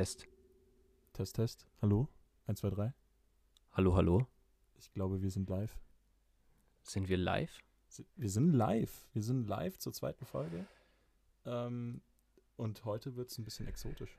[0.00, 0.26] Test.
[1.12, 1.66] Test, Test.
[1.82, 2.08] Hallo?
[2.46, 2.94] 1, 2, 3.
[3.72, 4.26] Hallo, hallo.
[4.78, 5.78] Ich glaube, wir sind live.
[6.84, 7.60] Sind wir live?
[8.16, 9.06] Wir sind live.
[9.12, 10.64] Wir sind live zur zweiten Folge.
[11.44, 12.00] Ähm,
[12.56, 14.16] und heute wird es ein bisschen exotisch.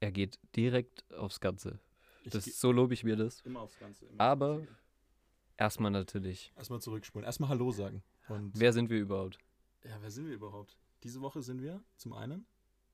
[0.00, 1.78] Er geht direkt aufs Ganze.
[2.24, 3.42] Ich Das, so lobe ich mir das.
[3.42, 4.06] immer aufs Ganze.
[4.06, 4.82] Immer Aber- aufs Ganze.
[5.56, 6.52] Erstmal natürlich.
[6.56, 7.24] Erstmal zurückspulen.
[7.24, 8.02] Erstmal Hallo sagen.
[8.28, 9.38] Und Wer sind wir überhaupt?
[9.84, 10.76] ja, wer sind wir überhaupt?
[11.04, 12.44] Diese Woche sind wir zum einen.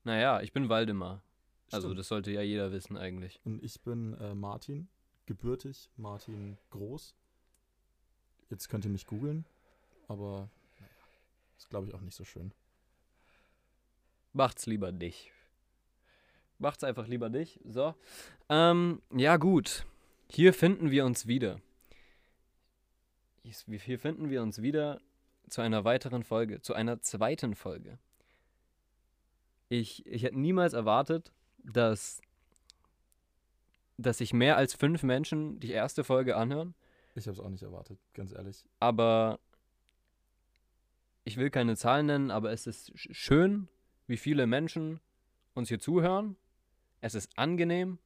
[0.05, 1.23] Naja, ich bin Waldemar.
[1.71, 1.99] Also Stimmt.
[1.99, 3.41] das sollte ja jeder wissen eigentlich.
[3.43, 4.87] Und ich bin äh, Martin,
[5.25, 7.15] gebürtig, Martin Groß.
[8.51, 9.45] Jetzt könnt ihr mich googeln,
[10.07, 10.47] aber
[10.79, 10.91] naja,
[11.57, 12.53] ist glaube ich auch nicht so schön.
[14.31, 15.31] Macht's lieber nicht.
[16.59, 17.59] Macht's einfach lieber nicht.
[17.67, 17.95] So.
[18.47, 19.85] Ähm, ja, gut.
[20.29, 21.59] Hier finden wir uns wieder.
[23.41, 25.01] Hier hier finden wir uns wieder
[25.49, 27.97] zu einer weiteren Folge, zu einer zweiten Folge.
[29.69, 31.31] Ich, ich hätte niemals erwartet,
[31.63, 32.21] dass,
[33.97, 36.75] dass sich mehr als fünf Menschen die erste Folge anhören,
[37.15, 38.65] Ich habe es auch nicht erwartet, ganz ehrlich.
[38.79, 39.39] aber
[41.23, 43.67] ich will keine Zahlen nennen, aber es ist sch- schön,
[44.07, 44.99] wie viele Menschen
[45.55, 46.35] uns hier zuhören.
[47.01, 47.97] Es ist angenehm,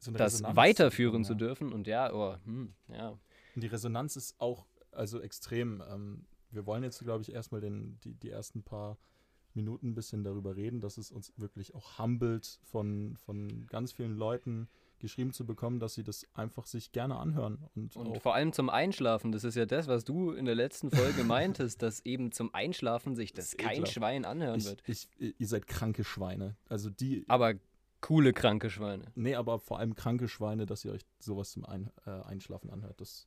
[0.00, 1.38] So das Resonanz weiterführen zu ja.
[1.38, 1.72] dürfen.
[1.72, 3.16] Und ja, oh, hm, ja.
[3.54, 5.80] Die Resonanz ist auch also extrem.
[5.88, 8.98] Ähm, wir wollen jetzt, glaube ich, erstmal den, die, die ersten paar
[9.56, 14.16] Minuten ein bisschen darüber reden, dass es uns wirklich auch humbelt, von, von ganz vielen
[14.16, 17.58] Leuten geschrieben zu bekommen, dass sie das einfach sich gerne anhören.
[17.74, 20.90] Und, Und vor allem zum Einschlafen, das ist ja das, was du in der letzten
[20.90, 23.86] Folge meintest, dass eben zum Einschlafen sich das, Das kein.
[23.86, 24.82] Schwein anhören ich, wird.
[24.86, 26.56] ich, ihr seid kranke Schweine.
[26.68, 27.54] Also die, Aber
[28.00, 29.04] coole, kranke Schweine.
[29.14, 33.00] nee, aber vor allem kranke Schweine, dass ihr euch sowas zum Ein, äh, Einschlafen anhört.
[33.00, 33.26] Das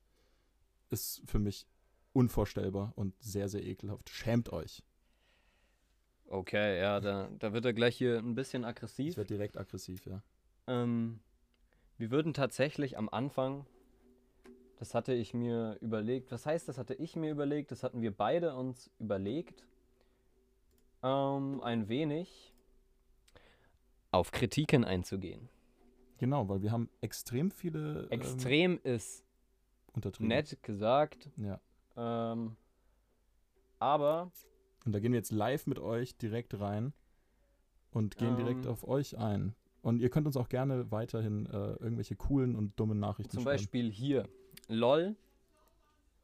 [0.90, 1.68] ist für mich
[2.14, 4.10] unvorstellbar und sehr, sehr ekelhaft.
[4.10, 4.84] Schämt euch.
[6.32, 9.18] Okay, ja, da, da wird er gleich hier ein bisschen aggressiv.
[9.18, 10.22] werde direkt aggressiv, ja.
[10.68, 11.20] Ähm,
[11.98, 13.66] wir würden tatsächlich am Anfang,
[14.78, 18.12] das hatte ich mir überlegt, was heißt, das hatte ich mir überlegt, das hatten wir
[18.16, 19.66] beide uns überlegt,
[21.02, 22.54] ähm, ein wenig
[24.12, 25.50] auf Kritiken einzugehen.
[26.20, 29.24] Genau, weil wir haben extrem viele ähm, Extrem ist
[29.94, 30.28] untertrieben.
[30.28, 31.60] nett gesagt, Ja.
[31.98, 32.56] ähm,
[33.80, 34.32] aber
[34.86, 36.94] Und da gehen wir jetzt live mit euch direkt rein
[37.92, 38.72] und gehen direkt Ähm.
[38.72, 39.54] auf euch ein.
[39.82, 43.58] Und ihr könnt uns auch gerne weiterhin äh, irgendwelche coolen und dummen Nachrichten zum schreiben.
[43.58, 44.28] Beispiel hier,
[44.68, 45.16] lol,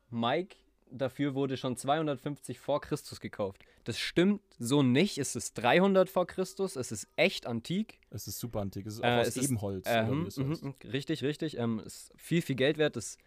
[0.10, 0.56] Mike,
[0.92, 3.64] dafür wurde schon 250 vor Christus gekauft.
[3.86, 8.00] Das stimmt so nicht, es ist 300 vor Christus, es ist echt antik.
[8.10, 8.86] Es ist super antik.
[8.88, 9.88] Es ist auch Äh, aus es ist- Ebenholz.
[9.88, 12.96] Äh, wie hm, mhm, richtig, richtig, ähm, ist viel, viel Geld wert.
[12.96, 13.18] Das,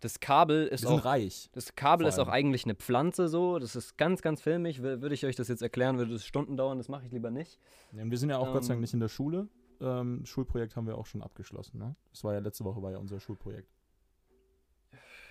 [0.00, 1.48] das Kabel ist auch reich.
[1.52, 3.58] Das Kabel ist auch eigentlich eine Pflanze so.
[3.58, 4.78] Das ist ganz, ganz filmig.
[4.78, 6.78] Wür- Würde ich euch das jetzt erklären, würde es Stunden dauern.
[6.78, 7.58] Das mache ich lieber nicht.
[7.92, 8.80] Ja, und wir sind ja auch Gott sei Dank Ähm.
[8.82, 9.48] nicht in der Schule.
[9.80, 11.78] Ähm, Schulprojekt haben wir auch schon abgeschlossen.
[11.78, 11.94] Ne?
[12.10, 13.68] Das war ja letzte Woche war ja unser Schulprojekt.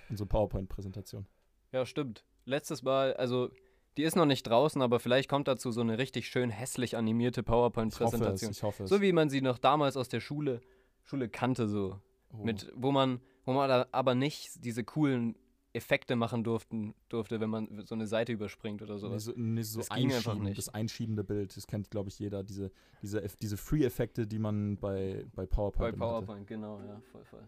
[0.09, 1.25] Unsere PowerPoint-Präsentation.
[1.71, 2.23] Ja, stimmt.
[2.45, 3.49] Letztes Mal, also
[3.97, 7.41] die ist noch nicht draußen, aber vielleicht kommt dazu so eine richtig schön hässlich animierte
[7.41, 7.73] Ich hoffe es.
[7.73, 8.51] PowerPoint-Präsentation.
[8.51, 8.89] Ich hoffe es.
[8.89, 10.61] So wie man sie noch damals aus der Schule,
[11.03, 11.99] Schule kannte, so.
[12.31, 12.37] Oh.
[12.37, 15.35] Mit, wo man, wo man aber nicht diese coolen
[15.73, 19.23] Effekte machen durften, durfte, wenn man so eine Seite überspringt oder Nee, sowas.
[19.25, 20.57] so, nee, so Das ging einfach nicht.
[20.57, 22.43] Das einschiebende Bild, das kennt, glaube ich, jeder.
[22.43, 22.71] Diese,
[23.01, 26.25] diese, diese Free-Effekte, die man bei, bei PowerPoint Bei immer hatte.
[26.25, 27.47] PowerPoint, genau, ja, voll, voll.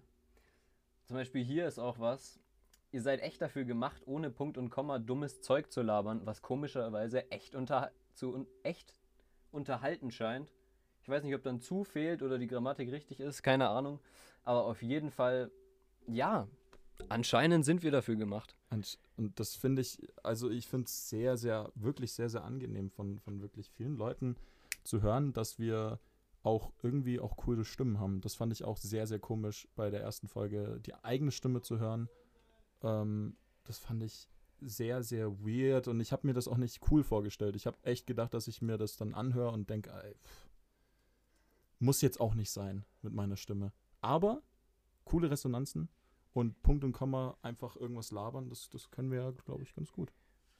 [1.05, 2.39] Zum Beispiel hier ist auch was.
[2.91, 7.29] Ihr seid echt dafür gemacht, ohne Punkt und Komma dummes Zeug zu labern, was komischerweise
[7.31, 8.93] echt, unter, zu, un, echt
[9.51, 10.53] unterhalten scheint.
[11.01, 13.99] Ich weiß nicht, ob dann zu fehlt oder die Grammatik richtig ist, keine Ahnung.
[14.43, 15.51] Aber auf jeden Fall,
[16.07, 16.47] ja,
[17.07, 18.55] anscheinend sind wir dafür gemacht.
[18.69, 22.89] Und, und das finde ich, also ich finde es sehr, sehr, wirklich sehr, sehr angenehm
[22.89, 24.35] von, von wirklich vielen Leuten
[24.83, 25.99] zu hören, dass wir
[26.43, 28.21] auch irgendwie auch coole Stimmen haben.
[28.21, 31.79] Das fand ich auch sehr, sehr komisch bei der ersten Folge, die eigene Stimme zu
[31.79, 32.09] hören.
[32.81, 33.35] Ähm,
[33.65, 34.29] das fand ich
[34.61, 37.55] sehr, sehr weird und ich habe mir das auch nicht cool vorgestellt.
[37.55, 39.91] Ich habe echt gedacht, dass ich mir das dann anhöre und denke,
[41.79, 43.71] muss jetzt auch nicht sein mit meiner Stimme.
[44.01, 44.41] Aber
[45.05, 45.89] coole Resonanzen
[46.33, 50.11] und Punkt und Komma einfach irgendwas labern, das, das können wir, glaube ich, ganz gut.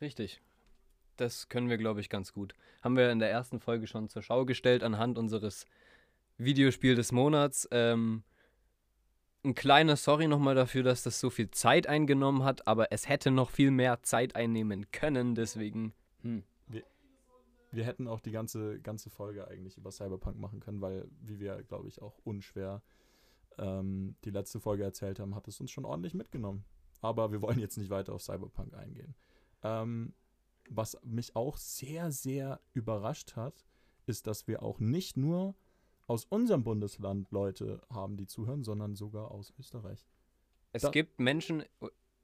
[0.02, 0.42] Richtig.
[1.18, 2.54] Das können wir, glaube ich, ganz gut.
[2.82, 5.66] Haben wir in der ersten Folge schon zur Schau gestellt anhand unseres
[6.38, 7.68] Videospiel des Monats.
[7.72, 8.24] Ähm,
[9.44, 13.32] ein kleiner Sorry nochmal dafür, dass das so viel Zeit eingenommen hat, aber es hätte
[13.32, 15.94] noch viel mehr Zeit einnehmen können, deswegen.
[16.22, 16.44] Hm.
[17.72, 21.62] Wir hätten auch die ganze, ganze Folge eigentlich über Cyberpunk machen können, weil, wie wir,
[21.64, 22.82] glaube ich, auch unschwer
[23.60, 26.64] ähm, die letzte Folge erzählt haben, hat es uns schon ordentlich mitgenommen.
[27.02, 29.16] Aber wir wollen jetzt nicht weiter auf Cyberpunk eingehen.
[29.64, 30.14] Ähm,
[30.70, 33.66] was mich auch sehr, sehr überrascht hat,
[34.06, 35.56] ist, dass wir auch nicht nur
[36.08, 40.06] aus unserem Bundesland Leute haben, die zuhören, sondern sogar aus Österreich.
[40.74, 41.64] Es Da- gibt Menschen,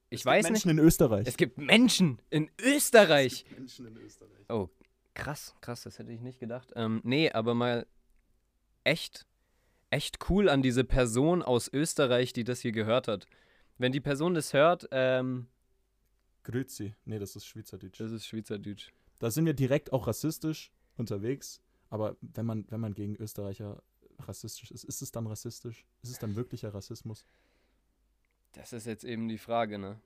[0.09, 1.27] ich Es weiß gibt nicht, Menschen in Österreich.
[1.27, 3.45] es gibt Menschen in Österreich.
[3.45, 4.45] gibt Menschen in Österreich.
[4.49, 4.69] Oh,
[5.13, 6.71] krass, krass, das hätte ich nicht gedacht.
[6.75, 7.87] Ähm, nee, aber mal
[8.83, 9.25] echt,
[9.95, 13.27] echt cool an diese Person aus Österreich, die das hier gehört hat.
[13.77, 15.47] Wenn die Person das hört, ähm,
[16.43, 16.93] Grüezi.
[17.05, 17.99] Nee, das ist Schweizerdeutsch.
[17.99, 18.91] das ist Schweizerdeutsch.
[19.19, 21.61] Da sind wir direkt auch rassistisch unterwegs.
[21.89, 23.81] Aber wenn man, wenn man gegen Österreicher
[24.19, 25.85] rassistisch ist, ist es dann rassistisch?
[26.03, 27.25] Ist es dann wirklicher Rassismus?
[28.51, 29.99] Das ist jetzt eben die Frage, ne?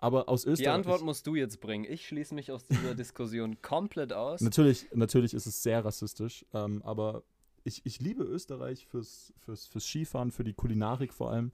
[0.00, 0.64] Aber aus Österreich.
[0.64, 1.84] Die Antwort musst du jetzt bringen.
[1.88, 4.40] Ich schließe mich aus dieser Diskussion komplett aus.
[4.40, 7.22] Natürlich, natürlich ist es sehr rassistisch, ähm, aber
[7.66, 11.52] ich, ich liebe Österreich fürs, fürs, fürs Skifahren, für die Kulinarik vor allem.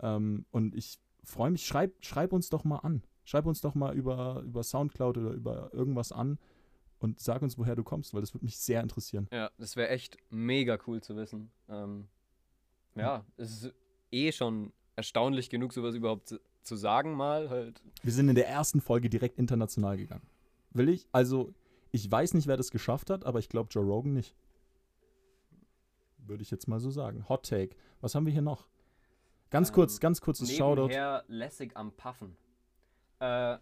[0.00, 3.02] Ähm, und ich freue mich, schreib, schreib uns doch mal an.
[3.24, 6.38] Schreib uns doch mal über, über Soundcloud oder über irgendwas an
[6.98, 9.28] und sag uns, woher du kommst, weil das würde mich sehr interessieren.
[9.32, 11.50] Ja, das wäre echt mega cool zu wissen.
[11.68, 12.08] Ähm,
[12.94, 13.74] ja, es ist
[14.10, 17.50] eh schon erstaunlich genug, sowas überhaupt zu, zu sagen mal.
[17.50, 17.82] Halt.
[18.02, 20.26] Wir sind in der ersten Folge direkt international gegangen.
[20.70, 21.06] Will ich?
[21.12, 21.52] Also,
[21.90, 24.34] ich weiß nicht, wer das geschafft hat, aber ich glaube Joe Rogan nicht.
[26.28, 27.28] Würde ich jetzt mal so sagen.
[27.28, 27.76] Hot Take.
[28.00, 28.68] Was haben wir hier noch?
[29.50, 30.90] Ganz Ähm, kurz, ganz kurzes Shoutout.
[31.28, 32.36] Lässig am Puffen.
[33.20, 33.56] Äh,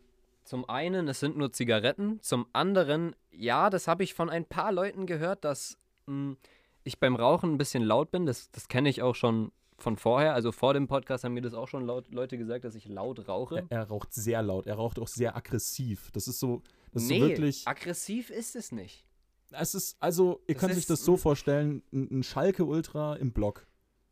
[0.44, 2.20] zum einen, es sind nur Zigaretten.
[2.22, 6.36] Zum anderen, ja, das habe ich von ein paar Leuten gehört, dass mh,
[6.84, 8.26] ich beim Rauchen ein bisschen laut bin.
[8.26, 10.34] Das, das kenne ich auch schon von vorher.
[10.34, 13.28] Also vor dem Podcast haben mir das auch schon laut, Leute gesagt, dass ich laut
[13.28, 13.66] rauche.
[13.70, 14.66] Er, er raucht sehr laut.
[14.66, 16.10] Er raucht auch sehr aggressiv.
[16.12, 17.68] Das ist so, das ist nee, so wirklich.
[17.68, 19.05] aggressiv ist es nicht.
[19.50, 23.16] Es ist, also, ihr Das könnt sich ist das so vorstellen: ein, ein Schalke Ultra
[23.16, 23.66] im Block.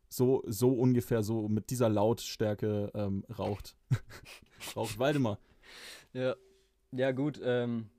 [0.07, 3.75] So, so ungefähr so mit dieser Lautstärke ähm, raucht.
[4.75, 5.39] raucht Waldemar.
[6.13, 6.35] Ja,
[6.91, 7.89] ja gut, ähm,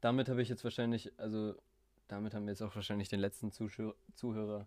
[0.00, 1.54] damit habe ich jetzt wahrscheinlich, also
[2.08, 4.66] damit haben wir jetzt auch wahrscheinlich den letzten Zuschauer, Zuhörer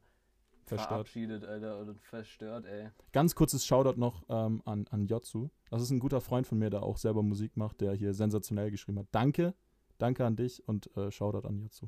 [0.65, 0.89] Verstört.
[0.89, 2.89] verabschiedet, Alter, oder verstört, ey.
[3.11, 5.49] Ganz kurzes Shoutout noch ähm, an, an Jotsu.
[5.69, 8.71] Das ist ein guter Freund von mir, der auch selber Musik macht, der hier sensationell
[8.71, 9.07] geschrieben hat.
[9.11, 9.53] Danke,
[9.97, 11.87] danke an dich und äh, Shoutout an Jotsu.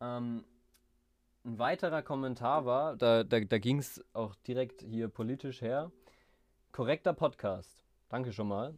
[0.00, 0.44] Ähm,
[1.44, 5.90] ein weiterer Kommentar war, da, da, da ging es auch direkt hier politisch her.
[6.72, 7.84] Korrekter Podcast.
[8.08, 8.74] Danke schon mal.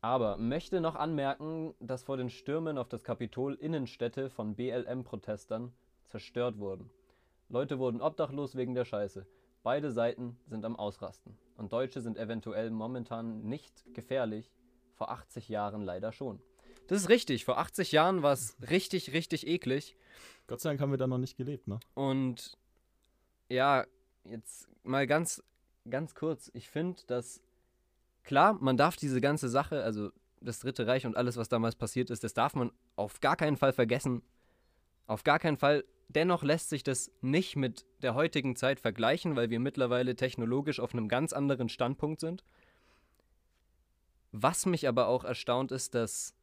[0.00, 5.72] Aber möchte noch anmerken, dass vor den Stürmen auf das Kapitol Innenstädte von BLM-Protestern
[6.04, 6.90] zerstört wurden.
[7.48, 9.26] Leute wurden obdachlos wegen der Scheiße.
[9.62, 11.36] Beide Seiten sind am Ausrasten.
[11.56, 14.52] Und Deutsche sind eventuell momentan nicht gefährlich,
[14.94, 16.40] vor 80 Jahren leider schon.
[16.88, 19.96] Das ist richtig, vor 80 Jahren war es richtig, richtig eklig.
[20.46, 21.80] Gott sei Dank haben wir da noch nicht gelebt, ne?
[21.94, 22.56] Und
[23.48, 23.84] ja,
[24.24, 25.42] jetzt mal ganz,
[25.88, 26.50] ganz kurz.
[26.54, 27.40] Ich finde, dass
[28.24, 30.10] klar, man darf diese ganze Sache, also
[30.40, 33.56] das Dritte Reich und alles, was damals passiert ist, das darf man auf gar keinen
[33.56, 34.22] Fall vergessen.
[35.06, 35.84] Auf gar keinen Fall.
[36.08, 40.92] Dennoch lässt sich das nicht mit der heutigen Zeit vergleichen, weil wir mittlerweile technologisch auf
[40.92, 42.44] einem ganz anderen Standpunkt sind.
[44.32, 46.34] Was mich aber auch erstaunt ist, dass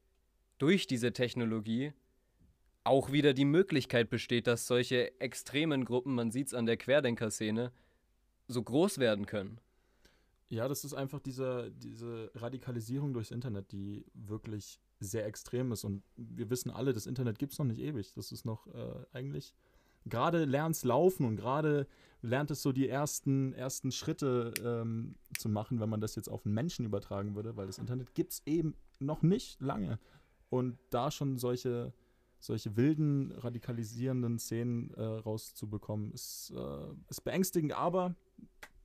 [0.58, 1.94] durch diese Technologie
[2.84, 7.72] auch wieder die Möglichkeit besteht, dass solche extremen Gruppen, man sieht es an der Querdenker-Szene,
[8.48, 9.60] so groß werden können.
[10.50, 15.84] Ja, das ist einfach diese, diese Radikalisierung durchs Internet, die wirklich sehr extrem ist.
[15.84, 18.14] Und wir wissen alle, das Internet gibt es noch nicht ewig.
[18.14, 19.54] Das ist noch äh, eigentlich.
[20.06, 21.88] Gerade lernt es laufen und gerade
[22.22, 26.46] lernt es so die ersten, ersten Schritte ähm, zu machen, wenn man das jetzt auf
[26.46, 30.00] einen Menschen übertragen würde, weil das Internet gibt es eben noch nicht lange.
[30.50, 31.94] Und da schon solche,
[32.44, 38.16] solche wilden, radikalisierenden Szenen äh, rauszubekommen, ist, äh, ist beängstigend, aber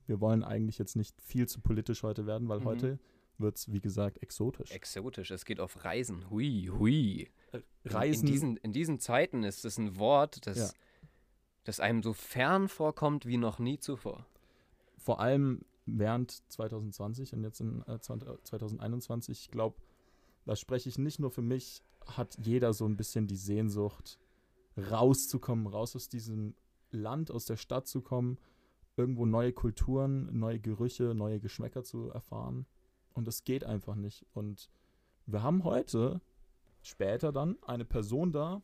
[0.07, 2.65] wir wollen eigentlich jetzt nicht viel zu politisch heute werden, weil Mhm.
[2.65, 2.99] heute
[3.37, 4.71] wird es, wie gesagt, exotisch.
[4.71, 6.29] Exotisch, es geht auf Reisen.
[6.29, 7.29] Hui, hui.
[7.51, 10.69] Äh, In- Reisen, In diesen, in diesen Zeiten ist es ein Wort, das, Ja.
[11.65, 14.25] das einem so fern vorkommt wie noch nie zuvor.
[14.97, 19.77] vor allem während 2020 und jetzt in äh, 20, äh, 2021, ich glaube,
[20.45, 24.19] da spreche ich nicht nur für mich, hat jeder so ein bisschen die Sehnsucht,
[24.77, 26.55] rauszukommen, raus aus diesem
[26.91, 28.37] Land, aus der Stadt zu kommen,
[28.97, 32.65] irgendwo neue Kulturen, neue Gerüche, neue Geschmäcker zu erfahren.
[33.13, 34.25] Und das geht einfach nicht.
[34.33, 34.69] Und
[35.25, 36.21] wir haben heute,
[36.81, 38.61] später dann, eine Person da,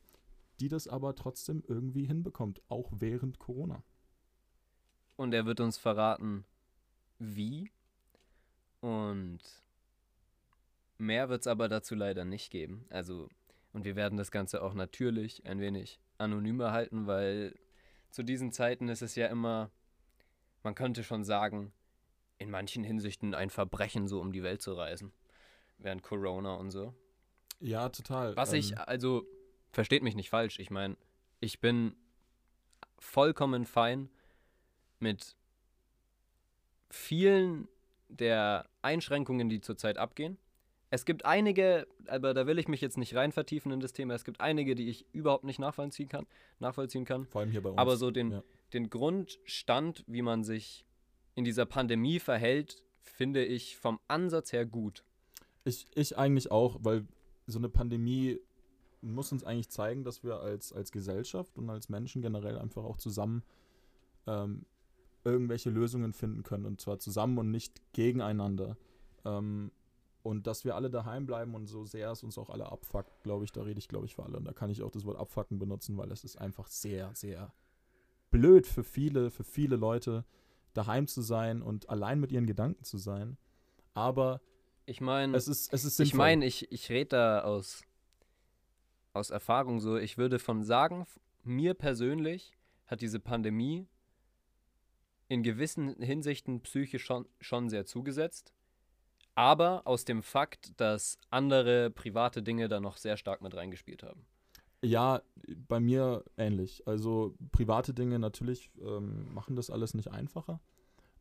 [0.60, 3.84] die das aber trotzdem irgendwie hinbekommt, auch während Corona.
[5.16, 6.46] Und er wird uns verraten,
[7.20, 7.72] wie.
[8.82, 9.40] Und
[10.98, 12.86] mehr wird es aber dazu leider nicht geben.
[12.90, 13.30] Also,
[13.74, 17.56] und wir werden das Ganze auch natürlich ein wenig anonymer halten, weil
[18.12, 19.72] zu diesen Zeiten ist es ja immer,
[20.64, 21.74] man könnte schon sagen,
[22.38, 25.14] in manchen Hinsichten ein Verbrechen, so um die Welt zu reisen.
[25.78, 26.94] Während Corona und so.
[27.60, 28.36] Ja, total.
[28.36, 29.26] Was Ähm, ich, also,
[29.72, 30.60] versteht mich nicht falsch.
[30.60, 30.98] Ich meine,
[31.42, 31.96] Ich bin
[32.98, 34.10] vollkommen fein
[35.00, 35.36] mit
[36.90, 37.68] vielen
[38.08, 40.38] der Einschränkungen, die zurzeit abgehen.
[40.92, 44.14] Es gibt einige, aber da will ich mich jetzt nicht rein vertiefen in das Thema.
[44.14, 46.28] Es gibt einige, die ich überhaupt nicht nachvollziehen kann.
[46.60, 47.26] Nachvollziehen kann.
[47.26, 47.78] Vor allem hier bei uns.
[47.78, 48.44] Aber so den, ja.
[48.74, 50.86] den Grundstand, wie man sich
[51.34, 55.04] in dieser Pandemie verhält, finde ich vom Ansatz her gut.
[55.64, 57.06] Ich, ich eigentlich auch, weil
[57.48, 58.40] so eine Pandemie
[59.02, 62.98] muss uns eigentlich zeigen, dass wir als, als Gesellschaft und als Menschen generell einfach auch
[62.98, 63.44] zusammen
[64.28, 64.66] ähm,
[65.24, 66.66] irgendwelche Lösungen finden können.
[66.66, 68.78] Und zwar zusammen und nicht gegeneinander.
[69.26, 69.72] Ähm,
[70.26, 73.46] und dass wir alle daheim bleiben und so sehr es uns auch alle abfuckt, glaube
[73.46, 74.38] ich, da rede ich, glaube ich, für alle.
[74.38, 77.54] Und da kann ich auch das Wort abfucken benutzen, weil es ist einfach sehr, sehr
[78.32, 80.26] blöd für viele, für viele Leute,
[80.74, 83.38] daheim zu sein und allein mit ihren Gedanken zu sein.
[83.94, 84.42] Aber
[84.88, 86.08] Ich meine, es ist, es ist sinnvoll.
[86.08, 87.84] ich meine, ich, ich rede da aus,
[89.14, 89.96] aus Erfahrung so.
[89.96, 91.06] Ich würde von sagen,
[91.44, 93.88] mir persönlich hat diese Pandemie
[95.28, 98.55] in gewissen Hinsichten psychisch schon, schon sehr zugesetzt.
[99.36, 104.26] Aber aus dem Fakt, dass andere private Dinge da noch sehr stark mit reingespielt haben.
[104.82, 105.22] Ja,
[105.68, 106.88] bei mir ähnlich.
[106.88, 110.62] Also private Dinge natürlich ähm, machen das alles nicht einfacher.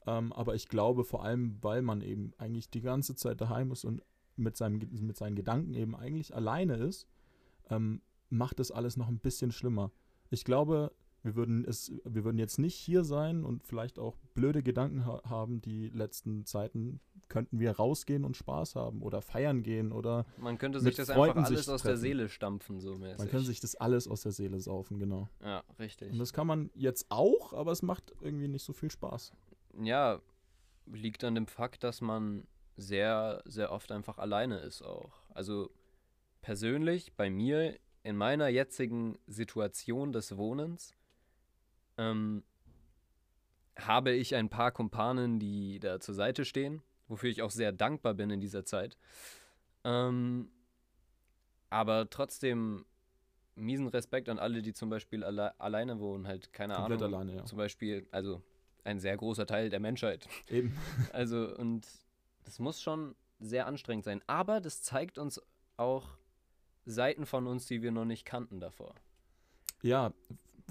[0.07, 3.85] Ähm, aber ich glaube vor allem, weil man eben eigentlich die ganze Zeit daheim ist
[3.85, 4.03] und
[4.37, 7.09] mit, seinem, mit seinen Gedanken eben eigentlich alleine ist,
[7.71, 9.91] ähm, macht das alles noch ein bisschen schlimmer.
[10.31, 10.93] Ich glaube,
[11.25, 15.23] wir würden, es, wir würden jetzt nicht hier sein und vielleicht auch blöde Gedanken ha
[15.25, 15.63] haben.
[15.63, 20.81] Die letzten Zeiten könnten wir rausgehen und Spaß haben oder feiern gehen oder Man könnte
[20.81, 22.03] sich das Freunden einfach alles aus der treffen.
[22.03, 23.19] Seele stampfen, so mäßig.
[23.19, 25.31] man kann sich das alles aus der Seele saufen, genau.
[25.43, 26.13] ja, richtig.
[26.13, 29.33] Und das kann man jetzt auch, aber es macht irgendwie nicht so viel Spaß.
[29.83, 30.21] ja,
[30.87, 35.23] liegt an dem Fakt, dass man sehr, sehr oft einfach alleine ist auch.
[35.31, 35.71] Also
[36.43, 40.95] persönlich bei mir in meiner jetzigen Situation des Wohnens
[41.99, 42.43] ähm,
[43.79, 48.15] habe ich ein paar Kumpanen, die da zur Seite stehen, wofür ich auch sehr dankbar
[48.15, 48.97] bin in dieser Zeit.
[49.85, 50.51] Ähm,
[51.71, 52.85] aber trotzdem
[53.57, 57.15] miesen Respekt an alle, die zum Beispiel alle, alleine wohnen, halt keine Komplett Ahnung.
[57.15, 57.45] alleine, ja.
[57.45, 58.43] Zum Beispiel, also
[58.85, 60.29] ein sehr großer Teil der Menschheit.
[60.49, 60.77] Eben.
[61.13, 61.87] Also, und
[62.45, 64.23] das muss schon sehr anstrengend sein.
[64.27, 65.41] Aber das zeigt uns
[65.77, 66.17] auch
[66.85, 68.95] Seiten von uns, die wir noch nicht kannten davor.
[69.83, 70.13] Ja,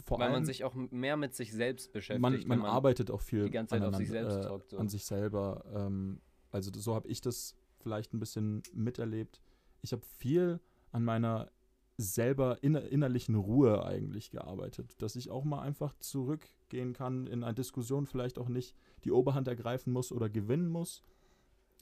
[0.04, 2.22] vor Weil allem, man sich auch mehr mit sich selbst beschäftigt.
[2.22, 4.78] man, wenn man, arbeitet auch viel die ganze Zeit auf sich selbst äh, talkt, so.
[4.78, 5.64] an sich selber.
[5.74, 6.20] Ähm,
[6.52, 9.42] also so habe ich das vielleicht ein bisschen miterlebt.
[9.82, 10.60] Ich habe viel
[10.92, 11.52] an meiner
[11.98, 17.54] selber inner, innerlichen Ruhe eigentlich gearbeitet, dass ich auch mal einfach zurückgehen kann in einer
[17.54, 21.02] Diskussion, vielleicht auch nicht die Oberhand ergreifen muss oder gewinnen muss.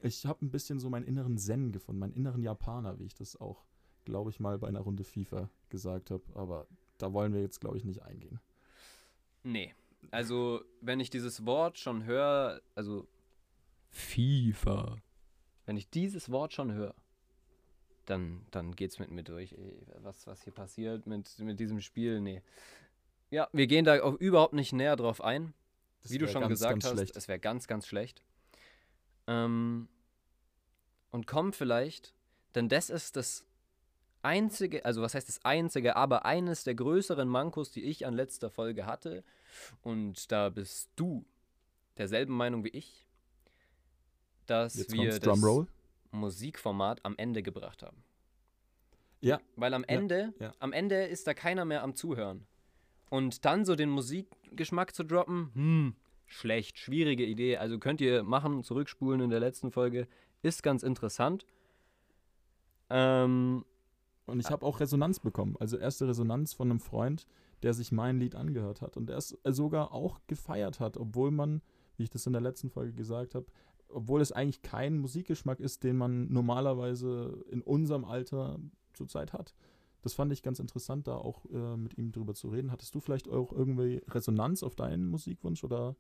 [0.02, 3.40] Ich habe ein bisschen so meinen inneren Zen gefunden, meinen inneren Japaner, wie ich das
[3.40, 3.64] auch,
[4.04, 6.24] glaube ich, mal bei einer Runde FIFA gesagt habe.
[6.34, 6.68] Aber
[7.02, 8.40] da wollen wir jetzt, glaube ich, nicht eingehen.
[9.44, 9.74] Nee.
[10.10, 13.08] Also, wenn ich dieses Wort schon höre, also
[13.90, 14.98] FIFA.
[15.66, 16.96] Wenn ich dieses Wort schon höre,
[18.06, 19.54] dann, dann geht's mit mir durch.
[19.54, 22.42] Ey, was, was hier passiert mit, mit diesem Spiel, nee.
[23.30, 25.54] Ja, wir gehen da auch überhaupt nicht näher drauf ein.
[26.02, 27.16] Das Wie du schon ganz, gesagt ganz hast, schlecht.
[27.16, 28.24] es wäre ganz, ganz schlecht.
[29.28, 29.88] Ähm,
[31.12, 32.14] und kommen vielleicht,
[32.56, 33.46] denn das ist das
[34.24, 38.50] einzige, also was heißt das einzige, aber eines der größeren Mankos, die ich an letzter
[38.50, 39.24] Folge hatte.
[39.82, 41.26] Und da bist du
[41.98, 43.08] derselben Meinung wie ich,
[44.46, 45.68] dass Jetzt wir das Drumroll.
[46.12, 48.04] Musikformat am Ende gebracht haben.
[49.22, 49.40] Ja.
[49.56, 50.54] Weil am Ja, Ende, ja.
[50.60, 52.46] am Ende ist da keiner mehr am Zuhören.
[53.10, 57.58] Und dann so den Musikgeschmack zu droppen, hm, schlecht, schwierige Idee.
[57.58, 60.08] Also könnt ihr machen, zurückspulen in der letzten Folge.
[60.42, 61.46] Ist ganz interessant.
[62.90, 63.64] Ähm,
[64.32, 65.56] Und ich habe auch Resonanz bekommen.
[65.60, 67.28] Also erste Resonanz von einem Freund,
[67.64, 71.62] der sich mein Lied angehört hat und der es sogar auch gefeiert hat, obwohl man,
[71.98, 73.46] wie ich das in der letzten Folge gesagt habe,
[73.90, 78.58] obwohl es eigentlich kein Musikgeschmack ist, den man normalerweise in unserem Alter
[78.94, 79.54] zurzeit hat.
[80.02, 82.72] Das fand ich ganz interessant, da auch äh, mit ihm drüber zu reden.
[82.72, 85.96] Hattest du vielleicht auch irgendwie Resonanz auf deinen Musikwunsch oder?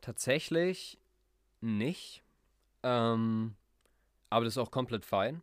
[0.00, 0.98] tatsächlich
[1.60, 2.22] nicht.
[2.82, 3.54] Ähm,
[4.30, 5.42] aber das ist auch komplett fein.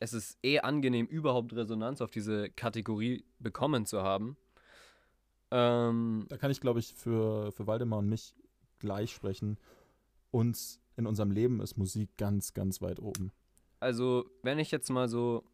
[0.00, 4.36] Es ist eh angenehm, überhaupt Resonanz auf diese Kategorie bekommen zu haben.
[5.50, 8.34] Ähm, Da kann ich, glaube ich, für, für Waldemar und mich
[8.80, 9.58] gleich sprechen.
[10.30, 13.32] Uns in unserem Leben ist Musik ganz, ganz weit oben.
[13.80, 15.44] Also, wenn ich jetzt mal so.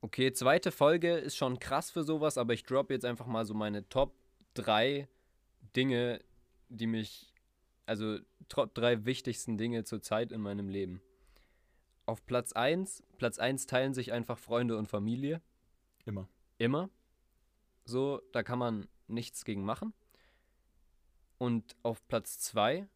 [0.00, 3.54] Okay, zweite Folge ist schon krass für sowas, aber ich drop jetzt einfach mal so
[3.54, 4.14] meine Top
[4.54, 5.08] 3
[5.76, 6.20] Dinge,
[6.68, 7.32] die mich.
[7.86, 11.00] Also, Top 3 wichtigsten Dinge zurzeit in meinem Leben.
[12.06, 15.40] Auf Platz 1, Platz 1 teilen sich einfach Freunde und Familie.
[16.04, 16.28] Immer.
[16.58, 16.90] Immer.
[17.84, 19.92] So, da kann man nichts gegen machen.
[21.38, 22.88] Und auf Platz 2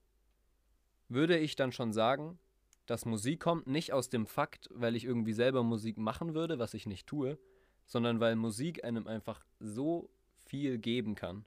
[1.09, 2.39] würde ich dann schon sagen,
[2.87, 6.75] dass Musik kommt nicht aus dem Fakt, weil ich irgendwie selber Musik machen würde, was
[6.75, 7.39] ich nicht tue,
[7.87, 10.09] sondern weil Musik einem einfach so
[10.45, 11.45] viel geben kann.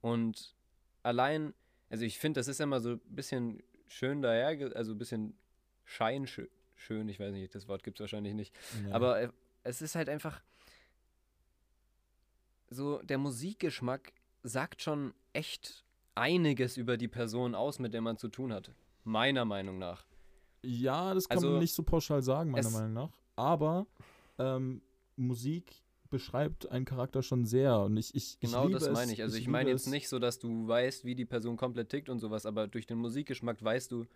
[0.00, 0.54] Und
[1.02, 1.54] allein,
[1.90, 5.34] also ich finde, das ist immer so ein bisschen schön daher, also ein bisschen
[5.84, 8.54] scheinschön, schön, ich weiß nicht, das Wort gibt es wahrscheinlich nicht.
[8.82, 8.92] Nee.
[8.92, 9.28] Aber äh,
[9.64, 10.40] es ist halt einfach
[12.70, 18.28] so, der Musikgeschmack sagt schon echt einiges über die Person aus, mit der man zu
[18.28, 18.72] tun hat.
[19.04, 20.04] Meiner Meinung nach.
[20.62, 23.10] Ja, das kann Also, man nicht so pauschal sagen, meiner Meinung nach.
[23.36, 23.86] Aber
[24.38, 24.82] ähm,
[25.16, 27.78] Musik beschreibt einen Charakter schon sehr.
[27.80, 29.22] Und ich, ich, Genau ich liebe das meine ich.
[29.22, 32.08] Also ich, liebe meine jetzt nicht so, dass du weißt, wie die Person komplett tickt
[32.08, 34.06] und sowas, aber durch den Musikgeschmack weißt du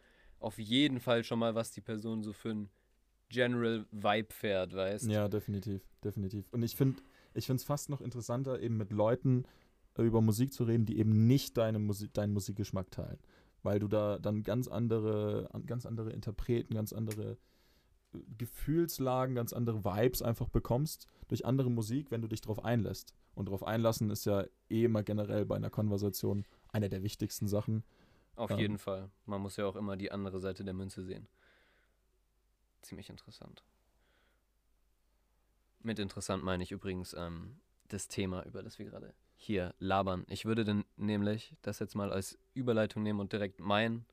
[0.42, 2.70] auf jeden Fall schon mal, was die Person so für ein
[3.28, 6.46] General Vibe fährt, weißt Ja, definitiv, definitiv.
[6.52, 7.02] Und ich finde
[7.34, 9.44] ich es fast noch interessanter, eben mit Leuten
[9.98, 13.18] über Musik zu reden, die eben nicht deine Musik, deinen Musikgeschmack teilen.
[13.62, 17.38] Weil du da dann ganz andere, an- ganz andere Interpreten, ganz andere
[18.14, 23.14] äh, Gefühlslagen, ganz andere Vibes einfach bekommst durch andere Musik, wenn du dich darauf einlässt.
[23.34, 27.84] Und darauf einlassen ist ja eh immer generell bei einer Konversation eine der wichtigsten Sachen.
[28.36, 28.58] Auf Ähm.
[28.58, 29.10] jeden Fall.
[29.26, 31.28] Man muss ja auch immer die andere Seite der Münze sehen.
[32.82, 33.62] Ziemlich interessant.
[35.80, 40.24] Mit interessant meine ich übrigens ähm, das Thema, über das wir gerade hier labern.
[40.28, 44.06] Ich würde dann nämlich das jetzt mal als Überleitung nehmen und direkt meinen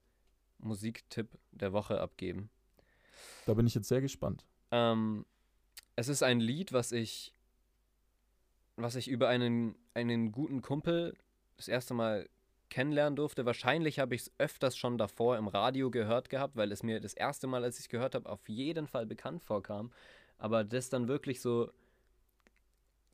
[0.58, 2.50] Musiktipp der Woche abgeben.
[3.46, 4.46] Da bin ich jetzt sehr gespannt.
[4.72, 5.26] Ähm,
[5.96, 7.34] es ist ein Lied, was ich,
[8.76, 11.16] was ich über einen, einen guten Kumpel
[11.58, 12.30] das erste Mal
[12.70, 13.46] kennenlernen durfte.
[13.46, 17.14] Wahrscheinlich habe ich es öfters schon davor im Radio gehört gehabt, weil es mir das
[17.14, 19.92] erste Mal, als ich es gehört habe, auf jeden Fall bekannt vorkam.
[20.38, 21.72] Aber das dann wirklich so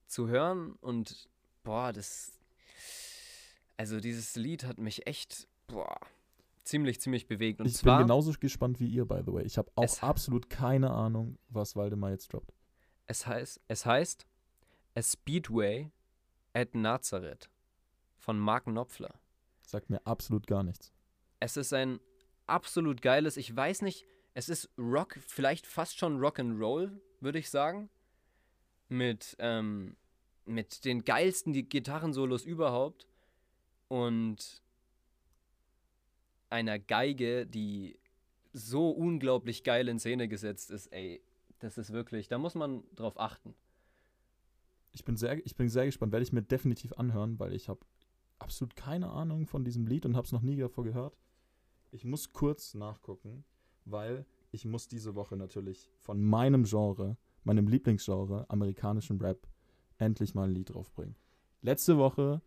[0.08, 1.30] zu hören und
[1.64, 2.40] boah, das.
[3.78, 6.00] Also dieses Lied hat mich echt, boah,
[6.64, 7.60] ziemlich, ziemlich bewegt.
[7.60, 7.98] Und ich zwar.
[7.98, 9.44] bin genauso gespannt wie ihr, by the way.
[9.44, 12.54] Ich habe auch absolut keine Ahnung, was Waldemar jetzt droppt.
[13.08, 14.26] Es heißt, es heißt
[14.96, 15.92] A Speedway
[16.54, 17.50] at Nazareth
[18.18, 19.14] von Mark Knopfler.
[19.66, 20.94] Sagt mir absolut gar nichts.
[21.40, 22.00] Es ist ein
[22.48, 27.90] absolut geiles, ich weiß nicht, es ist Rock, vielleicht fast schon Rock'n'Roll, würde ich sagen.
[28.90, 29.96] Mit, ähm,
[30.46, 33.08] mit den geilsten die Gitarrensolos überhaupt.
[33.88, 34.62] Und
[36.50, 37.98] einer Geige, die
[38.54, 41.22] so unglaublich geil in Szene gesetzt ist, ey.
[41.60, 43.56] Das ist wirklich, da muss man drauf achten.
[44.92, 47.80] Ich bin sehr, ich bin sehr gespannt, werde ich mir definitiv anhören, weil ich habe
[48.40, 51.18] absolut keine Ahnung von diesem Lied und habe es noch nie davor gehört.
[51.92, 53.46] Ich muss kurz nachgucken,
[53.86, 59.48] weil ich muss diese Woche natürlich von meinem Genre, meinem Lieblingsgenre, amerikanischen Rap,
[59.98, 61.16] endlich mal ein Lied draufbringen.
[61.62, 62.42] Letzte Woche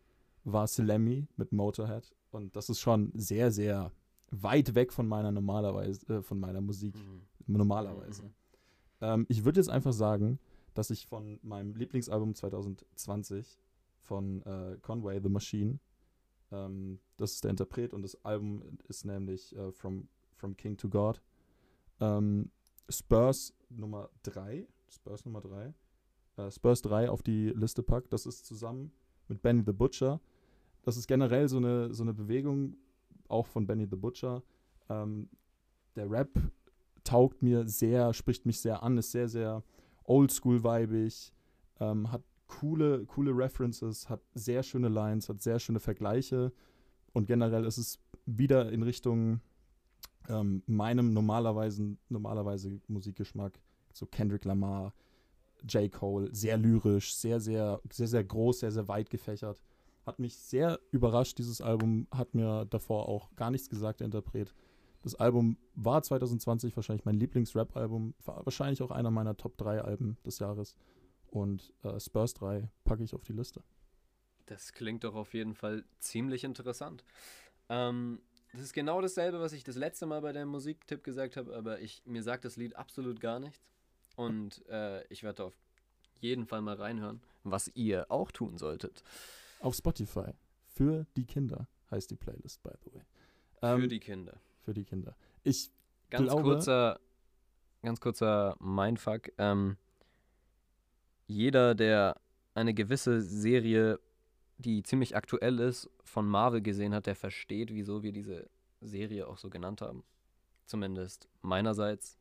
[0.45, 3.93] war Slammy mit Motorhead und das ist schon sehr, sehr
[4.31, 6.95] weit weg von meiner normalerweise, äh, von meiner Musik
[7.47, 8.25] normalerweise.
[8.25, 8.35] Mhm.
[9.01, 10.39] Ähm, ich würde jetzt einfach sagen,
[10.75, 13.59] dass ich von meinem Lieblingsalbum 2020
[14.01, 15.79] von äh, Conway the Machine,
[16.51, 20.89] ähm, das ist der Interpret und das Album ist nämlich äh, From, From King to
[20.89, 21.21] God,
[22.01, 22.51] ähm,
[22.89, 25.75] Spurs Nummer 3, Spurs Nummer 3,
[26.37, 28.13] äh, Spurs 3 auf die Liste packt.
[28.13, 28.93] Das ist zusammen
[29.29, 30.21] mit Benny the Butcher.
[30.83, 32.77] Das ist generell so eine, so eine Bewegung,
[33.29, 34.43] auch von Benny the Butcher.
[34.89, 35.29] Ähm,
[35.97, 36.31] der Rap
[37.05, 39.63] taugt mir sehr, spricht mich sehr an, ist sehr, sehr
[40.05, 41.33] oldschool-weibig,
[41.81, 46.53] ähm, hat coole, coole References, hat sehr schöne Lines, hat sehr schöne Vergleiche
[47.13, 49.41] und generell ist es wieder in Richtung
[50.29, 53.61] ähm, meinem normalerweise, normalerweise Musikgeschmack,
[53.93, 54.93] so Kendrick Lamar,
[55.69, 55.91] J.
[55.91, 59.61] Cole, sehr lyrisch, sehr, sehr, sehr, sehr groß, sehr, sehr weit gefächert.
[60.07, 64.55] Hat mich sehr überrascht, dieses Album, hat mir davor auch gar nichts gesagt, der Interpret.
[65.03, 70.17] Das Album war 2020 wahrscheinlich mein Lieblings-Rap-Album, war wahrscheinlich auch einer meiner Top 3 Alben
[70.25, 70.77] des Jahres.
[71.31, 73.63] Und äh, Spurs 3 packe ich auf die Liste.
[74.47, 77.05] Das klingt doch auf jeden Fall ziemlich interessant.
[77.69, 78.21] Ähm,
[78.53, 81.81] das ist genau dasselbe, was ich das letzte Mal bei dem Musiktipp gesagt habe, aber
[81.81, 83.61] ich, mir sagt das Lied absolut gar nichts.
[84.17, 85.55] Und äh, ich werde auf
[86.21, 89.05] jeden Fall mal reinhören, was ihr auch tun solltet.
[89.61, 90.33] Auf Spotify.
[90.67, 93.03] Für die Kinder heißt die Playlist, by the way.
[93.61, 94.41] Für Ähm, die Kinder.
[94.65, 95.15] für die Kinder.
[95.45, 95.71] Ich,
[96.11, 97.01] Ganz glaube- kurzer,
[97.83, 99.31] ganz kurzer Mindfuck.
[99.39, 99.77] Ähm,
[101.29, 102.21] jeder, der
[102.55, 104.01] eine gewisse Serie,
[104.57, 108.49] die ziemlich aktuell ist, von Marvel gesehen hat, der versteht, wieso wir diese
[108.81, 110.03] Serie auch so genannt haben.
[110.67, 112.19] Zumindest meinerseits.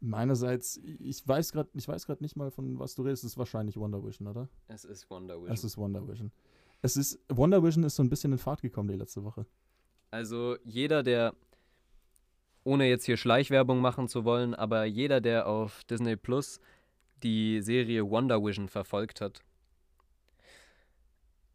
[0.00, 3.24] Meinerseits, ich weiß gerade, ich weiß gerade nicht mal, von was du redest.
[3.24, 4.48] Es ist wahrscheinlich Wonder Vision, oder?
[4.68, 5.54] Es ist Wonder Vision.
[5.54, 6.30] Es ist Wonder Vision.
[6.82, 9.46] Es ist, Wonder Vision ist so ein bisschen in Fahrt gekommen die letzte Woche.
[10.10, 11.34] Also jeder, der,
[12.62, 16.60] ohne jetzt hier Schleichwerbung machen zu wollen, aber jeder, der auf Disney Plus
[17.22, 19.42] die Serie Wonder Vision verfolgt hat,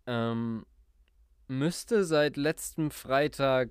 [0.05, 0.65] ähm,
[1.47, 3.69] müsste seit letztem Freitag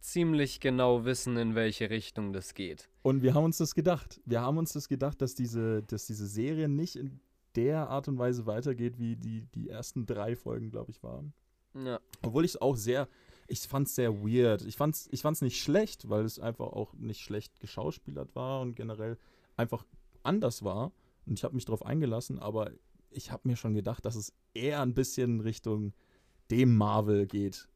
[0.00, 2.88] ziemlich genau wissen, in welche Richtung das geht.
[3.02, 4.20] Und wir haben uns das gedacht.
[4.24, 7.20] Wir haben uns das gedacht, dass diese, dass diese Serie nicht in
[7.56, 11.32] der Art und Weise weitergeht, wie die, die ersten drei Folgen, glaube ich, waren.
[11.74, 12.00] Ja.
[12.22, 13.08] Obwohl ich es auch sehr,
[13.48, 14.62] ich fand es sehr weird.
[14.62, 18.60] Ich fand es ich fand's nicht schlecht, weil es einfach auch nicht schlecht geschauspielert war
[18.60, 19.18] und generell
[19.56, 19.84] einfach
[20.22, 20.92] anders war.
[21.26, 22.70] Und ich habe mich darauf eingelassen, aber
[23.10, 25.92] ich habe mir schon gedacht, dass es eher ein bisschen Richtung
[26.50, 27.68] dem Marvel geht,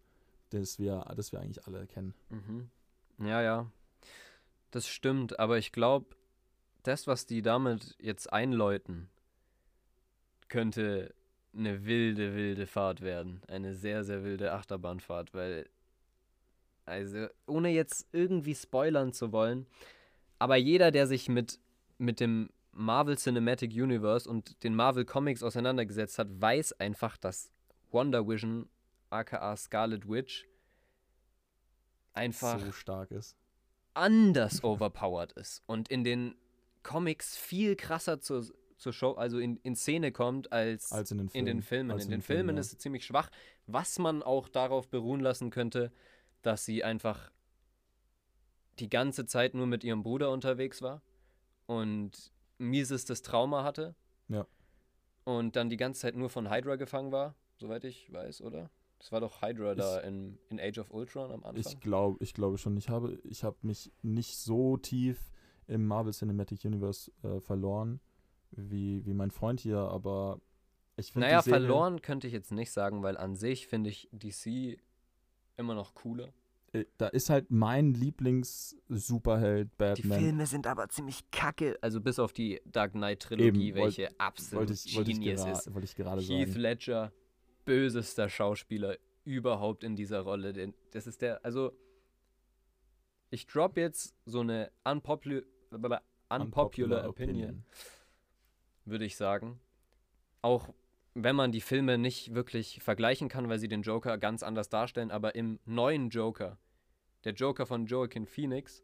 [0.50, 2.14] das wir, das wir eigentlich alle kennen.
[2.30, 2.70] Mhm.
[3.26, 3.70] Ja, ja.
[4.70, 6.06] Das stimmt, aber ich glaube,
[6.82, 9.08] das, was die damit jetzt einläuten,
[10.48, 11.14] könnte
[11.54, 13.42] eine wilde, wilde Fahrt werden.
[13.48, 15.68] Eine sehr, sehr wilde Achterbahnfahrt, weil,
[16.84, 19.66] also, ohne jetzt irgendwie spoilern zu wollen,
[20.38, 21.58] aber jeder, der sich mit,
[21.98, 27.50] mit dem Marvel Cinematic Universe und den Marvel Comics auseinandergesetzt hat, weiß einfach, dass
[27.90, 28.68] Wonder Vision,
[29.10, 30.46] aka Scarlet Witch,
[32.12, 33.36] einfach so stark ist.
[33.94, 36.34] anders overpowered ist und in den
[36.82, 38.44] Comics viel krasser zur,
[38.76, 41.46] zur Show, also in, in Szene kommt, als, Als in den in Filmen.
[41.46, 42.00] den Filmen.
[42.00, 42.60] In den Filmen ja.
[42.60, 43.30] ist sie ziemlich schwach,
[43.66, 45.92] was man auch darauf beruhen lassen könnte,
[46.42, 47.30] dass sie einfach
[48.78, 51.02] die ganze Zeit nur mit ihrem Bruder unterwegs war
[51.66, 53.94] und miesestes Trauma hatte.
[54.28, 54.46] Ja.
[55.24, 58.70] Und dann die ganze Zeit nur von Hydra gefangen war, soweit ich weiß, oder?
[58.98, 61.56] Das war doch Hydra da in, in Age of Ultron am Anfang.
[61.56, 62.76] Ich glaube, ich glaube schon.
[62.76, 65.30] Ich habe, ich habe mich nicht so tief
[65.68, 68.00] im Marvel Cinematic Universe äh, verloren
[68.50, 70.40] wie, wie mein Freund hier, aber
[70.96, 74.80] ich finde Naja, verloren könnte ich jetzt nicht sagen, weil an sich finde ich DC
[75.56, 76.32] immer noch cooler.
[76.72, 80.18] Äh, da ist halt mein Lieblings-Superheld Die Batman.
[80.20, 81.78] Filme sind aber ziemlich kacke.
[81.80, 85.18] Also bis auf die Dark Knight Trilogie, Eben, wollt- welche absolut Wollte ich, wollte ich,
[85.20, 85.74] Genius gera ist.
[85.74, 86.60] wollte ich gerade Heath sagen.
[86.60, 87.12] Ledger,
[87.64, 90.52] bösester Schauspieler überhaupt in dieser Rolle.
[90.52, 91.72] Den, das ist der, also
[93.30, 95.42] ich drop jetzt so eine unpopular,
[96.30, 97.64] unpopular, opinion,
[98.86, 99.60] würde ich sagen.
[100.40, 100.72] Auch
[101.14, 105.10] wenn man die Filme nicht wirklich vergleichen kann, weil sie den Joker ganz anders darstellen,
[105.10, 106.58] aber im neuen Joker,
[107.24, 108.82] der Joker von Joaquin Phoenix,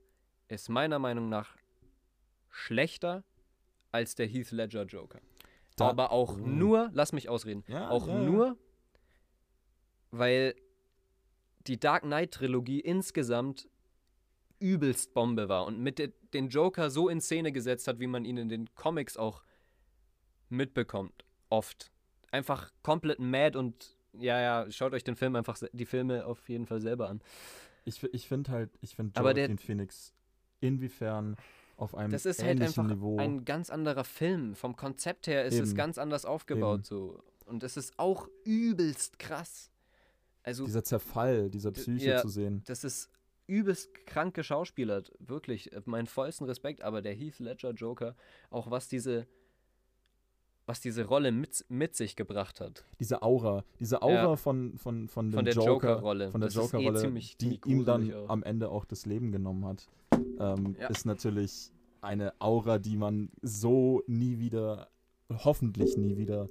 [0.48, 1.56] ist meiner Meinung nach
[2.50, 3.24] schlechter
[3.92, 5.20] als der Heath Ledger Joker.
[5.76, 6.46] Da- aber auch Oh.
[6.46, 8.56] nur, lass mich ausreden, Ja, auch ja, nur,
[10.10, 10.54] weil
[11.66, 13.68] die Dark Knight Trilogie insgesamt
[14.60, 18.24] übelst Bombe war und mit de den Joker so in Szene gesetzt hat, wie man
[18.24, 19.42] ihn in den Comics auch
[20.48, 21.92] mitbekommt, oft.
[22.34, 26.66] Einfach komplett mad und ja, ja, schaut euch den Film einfach die Filme auf jeden
[26.66, 27.20] Fall selber an.
[27.84, 30.12] Ich, ich finde halt, ich finde Joaquin Phoenix
[30.60, 31.36] inwiefern
[31.76, 33.18] auf einem Das ist halt einfach Niveau.
[33.18, 34.56] ein ganz anderer Film.
[34.56, 35.76] Vom Konzept her ist es Eben.
[35.76, 36.84] ganz anders aufgebaut Eben.
[36.84, 39.70] so und es ist auch übelst krass.
[40.42, 42.20] Also dieser Zerfall, dieser Psyche ja.
[42.20, 42.62] zu sehen.
[42.66, 43.10] das ist
[43.46, 45.72] übelst krank geschauspielert, wirklich.
[45.72, 48.16] äh, Meinen vollsten Respekt, aber der Heath Ledger Joker,
[48.50, 49.26] auch was diese,
[50.66, 52.84] was diese Rolle mit, mit sich gebracht hat.
[52.98, 54.36] Diese Aura, diese Aura Ja.
[54.36, 56.30] von, von, von, dem Von der Joker, Joker-Rolle.
[56.30, 58.28] von der eh Joker-Rolle, ziemlich- die ihm dann auch.
[58.30, 59.86] am Ende auch das Leben genommen hat,
[60.38, 60.88] ähm, Ja.
[60.88, 64.88] ist natürlich eine Aura, die man so nie wieder,
[65.30, 66.48] hoffentlich nie wieder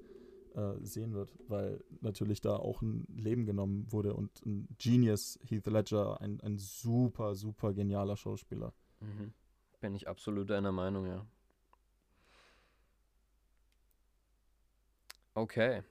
[0.56, 5.66] äh, sehen wird, weil natürlich da auch ein Leben genommen wurde und ein Genius, Heath
[5.66, 8.72] Ledger, ein, ein super, super genialer Schauspieler.
[9.00, 9.34] Mhm.
[9.80, 11.26] Bin ich absolut deiner Meinung, ja.
[15.36, 15.84] Okay.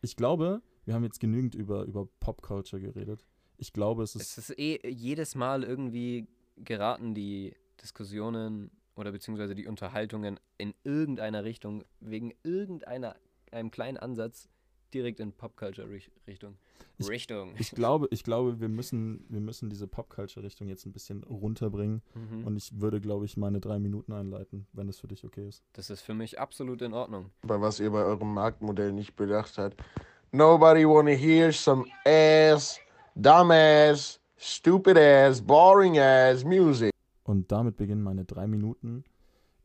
[0.00, 3.24] Ich glaube, wir haben jetzt genügend über, über Popculture geredet.
[3.58, 9.54] Ich glaube, es ist Es ist eh jedes Mal irgendwie geraten die Diskussionen oder beziehungsweise
[9.54, 13.16] die Unterhaltungen in irgendeiner Richtung, wegen irgendeiner,
[13.50, 14.48] einem kleinen Ansatz,
[14.94, 16.56] direkt in Popculture-Richtung.
[16.98, 17.54] Ich- Richtung.
[17.58, 22.00] Ich glaube, ich glaube, wir müssen, wir müssen diese Popculture-Richtung jetzt ein bisschen runterbringen.
[22.14, 22.46] Mhm.
[22.46, 25.62] Und ich würde, glaube ich, meine drei Minuten einleiten, wenn es für dich okay ist.
[25.74, 27.30] Das ist für mich absolut in Ordnung.
[27.42, 29.82] bei was ihr bei eurem Marktmodell nicht bedacht habt.
[30.32, 32.78] Nobody wanna hear some ass,
[33.14, 36.90] dumbass, stupid ass, boring ass music.
[37.24, 39.04] Und damit beginnen meine drei Minuten.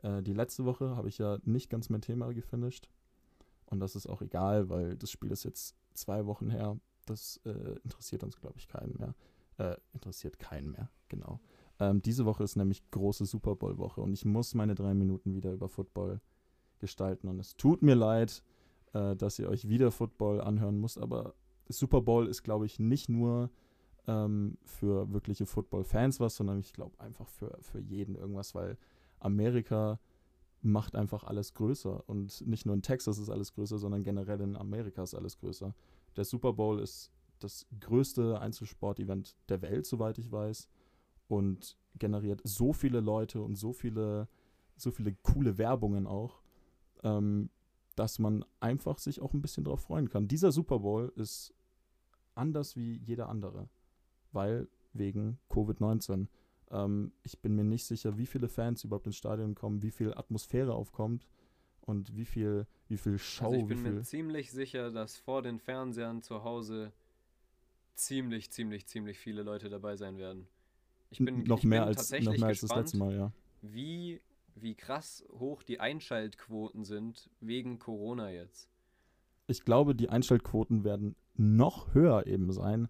[0.03, 2.89] Äh, die letzte Woche habe ich ja nicht ganz mein Thema gefinisht.
[3.71, 6.77] Und das ist auch egal, weil das Spiel ist jetzt zwei Wochen her.
[7.05, 9.15] Das äh, interessiert uns, glaube ich, keinen mehr.
[9.57, 11.39] Äh, interessiert keinen mehr, genau.
[11.79, 15.51] Ähm, diese Woche ist nämlich große Super Bowl-Woche und ich muss meine drei Minuten wieder
[15.51, 16.21] über Football
[16.79, 17.27] gestalten.
[17.27, 18.43] Und es tut mir leid,
[18.93, 21.33] äh, dass ihr euch wieder Football anhören müsst, aber
[21.69, 23.49] Super Bowl ist, glaube ich, nicht nur
[24.05, 28.77] ähm, für wirkliche Football-Fans was, sondern ich glaube einfach für, für jeden irgendwas, weil
[29.19, 29.99] Amerika
[30.61, 32.07] macht einfach alles größer.
[32.07, 35.73] Und nicht nur in Texas ist alles größer, sondern generell in Amerika ist alles größer.
[36.15, 40.69] Der Super Bowl ist das größte Einzelsport-Event der Welt, soweit ich weiß.
[41.27, 44.27] Und generiert so viele Leute und so viele,
[44.75, 46.41] so viele coole Werbungen auch,
[47.03, 47.49] ähm,
[47.95, 50.27] dass man einfach sich auch ein bisschen drauf freuen kann.
[50.27, 51.53] Dieser Super Bowl ist
[52.35, 53.69] anders wie jeder andere,
[54.31, 56.27] weil wegen Covid-19.
[56.71, 60.13] Ähm, ich bin mir nicht sicher, wie viele Fans überhaupt ins Stadion kommen, wie viel
[60.13, 61.27] Atmosphäre aufkommt
[61.81, 63.45] und wie viel, wie viel Show.
[63.45, 66.93] Also ich bin mir ziemlich sicher, dass vor den Fernsehern zu Hause
[67.93, 70.47] ziemlich, ziemlich, ziemlich viele Leute dabei sein werden.
[71.09, 73.15] Ich bin, noch, ich mehr bin als, noch tatsächlich mehr als das gespannt, letzte Mal,
[73.15, 73.31] ja.
[73.61, 74.21] wie,
[74.55, 78.69] wie krass hoch die Einschaltquoten sind wegen Corona jetzt.
[79.47, 82.87] ich glaube, die Einschaltquoten werden noch höher eben sein,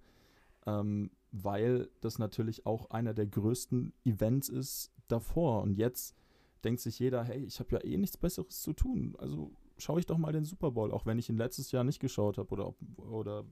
[0.67, 5.61] ähm, weil das natürlich auch einer der größten Events ist davor.
[5.61, 6.15] Und jetzt
[6.63, 9.15] denkt sich jeder, hey, ich habe ja eh nichts Besseres zu tun.
[9.17, 11.99] Also schaue ich doch mal den Super Bowl, auch wenn ich ihn letztes Jahr nicht
[11.99, 13.45] geschaut habe oder, oder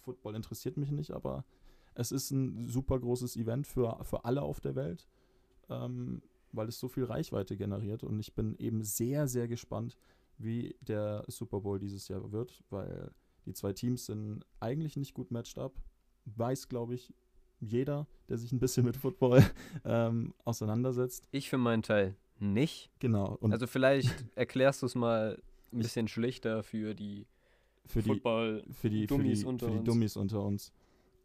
[0.00, 1.44] Football interessiert mich nicht, aber
[1.94, 5.08] es ist ein super großes Event für, für alle auf der Welt,
[5.68, 8.04] ähm, weil es so viel Reichweite generiert.
[8.04, 9.96] Und ich bin eben sehr, sehr gespannt,
[10.38, 13.10] wie der Super Bowl dieses Jahr wird, weil
[13.46, 15.72] die zwei Teams sind eigentlich nicht gut matched up.
[16.26, 17.14] Weiß, glaube ich,
[17.60, 19.42] jeder, der sich ein bisschen mit Football
[19.84, 21.28] ähm, auseinandersetzt.
[21.30, 22.90] Ich für meinen Teil nicht.
[22.98, 23.38] Genau.
[23.40, 25.40] Also vielleicht erklärst du es mal
[25.72, 27.26] ein bisschen schlichter für die
[27.86, 28.64] für die, Football.
[28.70, 29.88] für die, Dummies für die, unter für die uns.
[29.88, 30.72] Dummies unter uns.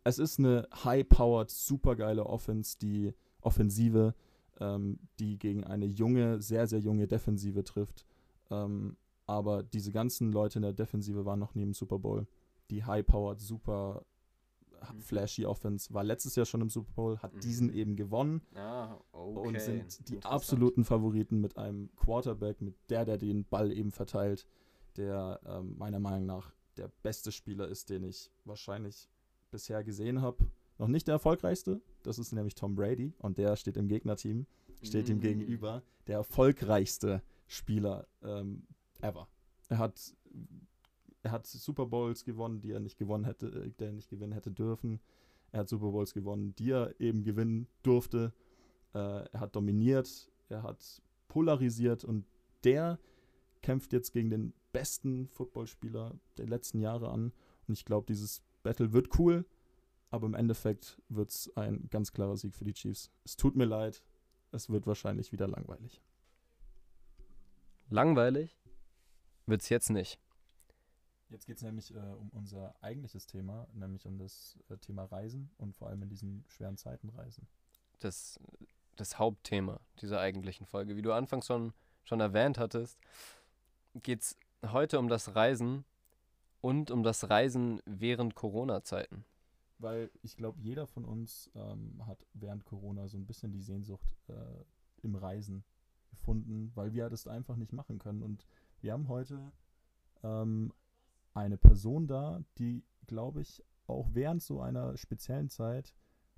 [0.03, 4.15] Es ist eine high-powered, supergeile Offense, die Offensive,
[4.59, 8.05] ähm, die gegen eine junge, sehr, sehr junge Defensive trifft.
[8.49, 12.27] Ähm, aber diese ganzen Leute in der Defensive waren noch nie im Super Bowl.
[12.69, 14.05] Die high-powered, super.
[14.99, 17.39] Flashy Offense war letztes Jahr schon im Super Bowl, hat Mhm.
[17.41, 19.47] diesen eben gewonnen Ah, okay.
[19.47, 24.47] und sind die absoluten Favoriten mit einem Quarterback, mit der, der den Ball eben verteilt,
[24.97, 29.09] der ähm, meiner Meinung nach der beste Spieler ist, den ich wahrscheinlich
[29.51, 30.47] bisher gesehen habe.
[30.77, 34.47] Noch nicht der erfolgreichste, das ist nämlich Tom Brady und der steht im Gegnerteam,
[34.81, 35.21] steht ihm Mm.
[35.21, 38.65] gegenüber, der erfolgreichste Spieler ähm,
[39.01, 39.27] ever.
[39.69, 40.15] Er hat,
[41.23, 44.33] er hat Super Bowls gewonnen, die er nicht gewonnen hätte, äh, der er nicht gewinnen
[44.33, 44.99] hätte dürfen.
[45.51, 48.33] Er hat Super Bowls gewonnen, die er eben gewinnen durfte.
[48.93, 52.25] Äh, er hat dominiert, er hat polarisiert und
[52.63, 52.99] der
[53.61, 57.31] kämpft jetzt gegen den besten Footballspieler der letzten Jahre an.
[57.67, 59.45] Und ich glaube, dieses Battle wird cool,
[60.09, 63.11] aber im Endeffekt wird es ein ganz klarer Sieg für die Chiefs.
[63.23, 64.03] Es tut mir leid,
[64.51, 66.01] es wird wahrscheinlich wieder langweilig.
[67.89, 68.57] Langweilig
[69.45, 70.19] wird's jetzt nicht.
[71.31, 75.49] Jetzt geht es nämlich äh, um unser eigentliches Thema, nämlich um das äh, Thema Reisen
[75.57, 77.47] und vor allem in diesen schweren Zeiten Reisen.
[77.99, 78.37] Das,
[78.97, 80.97] das Hauptthema dieser eigentlichen Folge.
[80.97, 82.99] Wie du anfangs schon, schon erwähnt hattest,
[83.95, 85.85] geht's heute um das Reisen
[86.59, 89.23] und um das Reisen während Corona-Zeiten.
[89.79, 94.17] Weil ich glaube, jeder von uns ähm, hat während Corona so ein bisschen die Sehnsucht
[94.27, 94.33] äh,
[95.01, 95.63] im Reisen
[96.09, 98.21] gefunden, weil wir das einfach nicht machen können.
[98.21, 98.45] Und
[98.81, 99.51] wir haben heute
[100.23, 100.73] ähm,
[101.33, 105.93] eine Person da, die, glaube ich, auch während so einer speziellen Zeit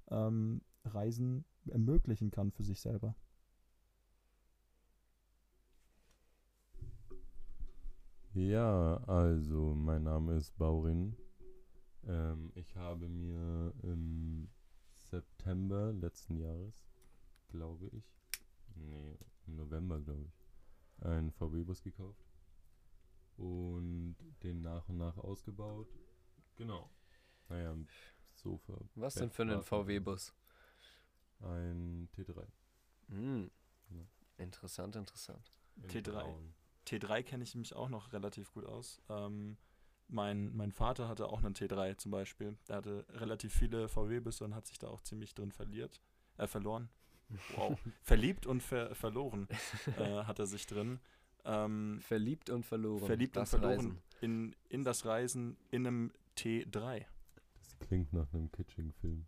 [0.09, 3.15] ähm, Reisen ermöglichen kann für sich selber.
[8.33, 11.15] Ja, also mein Name ist Baurin.
[12.05, 14.49] Ähm, ich habe mir im
[14.91, 16.83] September letzten Jahres,
[17.49, 18.03] glaube ich,
[18.75, 22.32] nee, im November, glaube ich, einen VW-Bus gekauft
[23.37, 25.87] und den nach und nach ausgebaut.
[26.55, 26.89] Genau.
[27.49, 27.75] Naja,
[28.35, 28.73] Sofa.
[28.95, 29.61] Was denn für einen.
[29.61, 30.33] VW-Bus?
[31.41, 32.45] Ein T3.
[33.09, 33.51] Hm.
[33.89, 34.05] Ja.
[34.37, 35.51] Interessant, interessant.
[35.75, 36.11] in T3.
[36.11, 36.53] Braun.
[36.87, 39.01] T3 kenne ich mich auch noch relativ gut aus.
[39.09, 39.57] Ähm,
[40.07, 42.57] mein, mein Vater hatte auch einen T3 zum Beispiel.
[42.67, 46.01] Der hatte relativ viele VW-Busse und hat sich da auch ziemlich drin verliert,
[46.37, 46.89] äh, verloren.
[47.55, 47.79] Wow.
[48.03, 49.47] Verliebt und ver verloren
[49.97, 50.99] äh, hat er sich drin.
[51.45, 53.05] Ähm, Verliebt und verloren.
[53.05, 54.01] verliebt das und verloren Reisen.
[54.21, 57.05] in, in das Reisen in einem T3.
[57.59, 59.25] Das klingt nach einem kitschigen Film.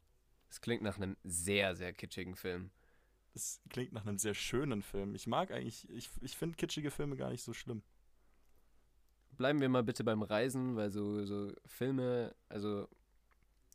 [0.47, 2.71] Das klingt nach einem sehr, sehr kitschigen Film.
[3.33, 5.13] Das klingt nach einem sehr schönen Film.
[5.13, 7.83] Ich mag eigentlich, ich, ich finde kitschige Filme gar nicht so schlimm.
[9.31, 12.87] Bleiben wir mal bitte beim Reisen, weil so, so Filme, also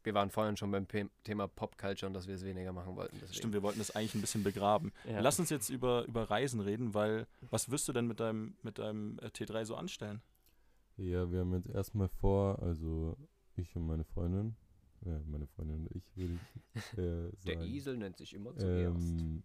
[0.02, 3.16] wir waren vorhin schon beim Pe Thema Popculture und dass wir es weniger machen wollten.
[3.20, 3.34] Deswegen.
[3.34, 4.92] Stimmt, wir wollten das eigentlich ein bisschen begraben.
[5.08, 5.20] Ja.
[5.20, 8.78] Lass uns jetzt über, über Reisen reden, weil was wirst du denn mit deinem, mit
[8.78, 10.22] deinem äh, T3 so anstellen?
[10.96, 13.16] Ja, wir haben jetzt erstmal vor, also
[13.56, 14.56] ich und meine Freundin,
[15.04, 16.38] äh, meine Freundin und ich, würde
[16.74, 17.30] ich äh,
[17.80, 17.98] sagen.
[17.98, 19.42] nennt sich immer ähm,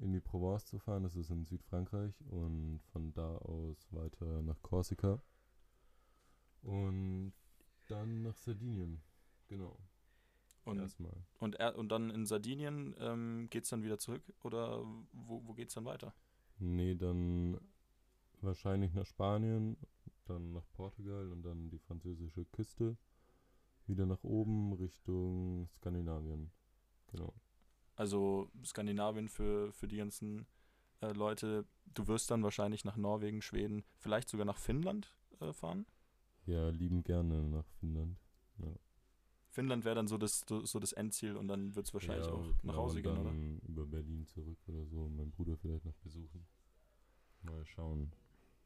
[0.00, 4.60] in die Provence zu fahren, das ist in Südfrankreich und von da aus weiter nach
[4.62, 5.22] Korsika
[6.62, 7.32] und
[7.90, 9.02] dann nach Sardinien,
[9.48, 9.78] genau.
[10.64, 11.16] Und, Erstmal.
[11.38, 15.54] und, er, und dann in Sardinien ähm, geht es dann wieder zurück oder wo, wo
[15.54, 16.14] geht es dann weiter?
[16.58, 17.58] Nee, dann
[18.42, 19.76] wahrscheinlich nach Spanien,
[20.26, 22.96] dann nach Portugal und dann die französische Küste,
[23.86, 26.50] wieder nach oben Richtung Skandinavien.
[27.08, 27.34] Genau.
[27.96, 30.46] Also Skandinavien für, für die ganzen
[31.00, 31.66] äh, Leute.
[31.86, 35.86] Du wirst dann wahrscheinlich nach Norwegen, Schweden, vielleicht sogar nach Finnland äh, fahren.
[36.50, 38.18] Ja, lieben gerne nach Finnland.
[39.50, 42.42] Finnland wäre dann so das, so das Endziel und dann wird es wahrscheinlich ja, auch
[42.42, 43.24] genau, nach Hause und gehen, oder?
[43.24, 46.46] dann über Berlin zurück oder so, und meinen Bruder vielleicht noch besuchen.
[47.42, 48.12] Mal schauen.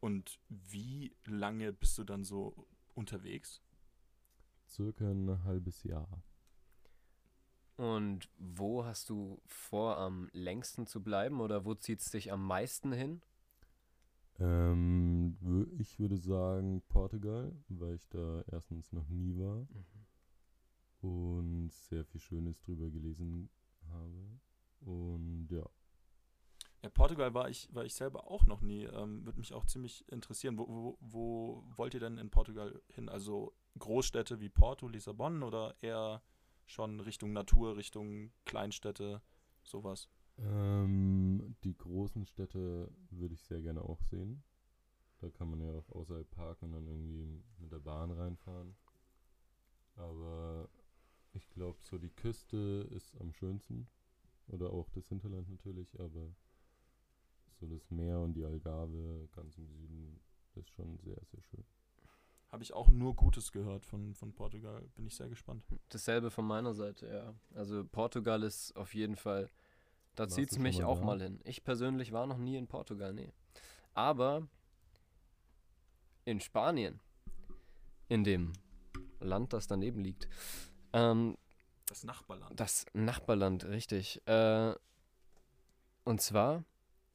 [0.01, 3.63] Und wie lange bist du dann so unterwegs?
[4.67, 6.23] Circa ein halbes Jahr.
[7.77, 12.47] Und wo hast du vor, am längsten zu bleiben oder wo zieht es dich am
[12.47, 13.23] meisten hin?
[14.39, 15.37] Ähm,
[15.79, 19.67] ich würde sagen Portugal, weil ich da erstens noch nie war
[21.03, 23.49] und sehr viel Schönes drüber gelesen
[23.91, 24.41] habe.
[24.81, 25.65] Und ja,
[26.83, 28.85] Ja, Portugal war ich, war ich selber auch noch nie.
[28.85, 30.59] Ähm, Würde mich auch ziemlich interessieren.
[30.59, 33.09] Wo, wo, wo wollt ihr denn in Portugal hin?
[33.09, 36.23] Also Großstädte wie Porto, Lissabon oder eher
[36.67, 39.23] schon Richtung Natur, Richtung Kleinstädte,
[39.63, 40.09] sowas?
[40.39, 44.43] Ähm, die großen Städte würde ich sehr gerne auch sehen.
[45.21, 48.77] Da kann man ja auch außerhalb parken und dann irgendwie mit der Bahn reinfahren.
[49.97, 50.69] Aber
[51.33, 53.89] ich glaube, so die Küste ist am schönsten.
[54.49, 56.35] Oder auch das Hinterland natürlich, aber
[57.61, 60.21] so das Meer und die Algarve ganz im Süden
[60.55, 61.65] ist schon sehr, sehr schön.
[62.49, 64.87] Habe ich auch nur Gutes gehört von, von Portugal.
[64.95, 65.65] Bin ich sehr gespannt.
[65.89, 67.35] Dasselbe von meiner Seite, ja.
[67.55, 69.51] Also Portugal ist auf jeden Fall,
[70.15, 71.05] da zieht es mich mal auch da?
[71.05, 71.41] mal hin.
[71.45, 73.33] Ich persönlich war noch nie in Portugal, nee.
[73.95, 74.47] Aber
[76.25, 77.01] in Spanien,
[78.09, 78.53] in dem
[79.21, 80.29] Land, das daneben liegt,
[80.93, 81.37] ähm,
[81.87, 82.59] Das Nachbarland.
[82.59, 84.27] das Nachbarland, richtig.
[84.27, 84.75] Äh,
[86.05, 86.65] und zwar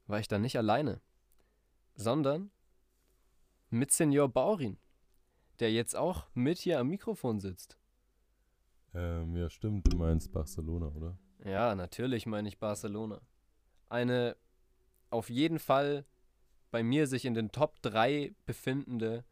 [0.06, 1.00] war ich da nicht alleine,
[1.94, 2.50] sondern
[3.70, 4.78] mit Senior Baurin,
[5.60, 7.76] der jetzt auch mit hier am Mikrofon sitzt.
[8.94, 11.16] Ähm, ja, stimmt, du meinst Barcelona, oder?
[11.44, 13.20] Ja, natürlich meine ich Barcelona.
[13.88, 14.36] Eine
[15.10, 16.04] auf jeden Fall
[16.70, 19.24] bei mir sich in den Top 3 befindende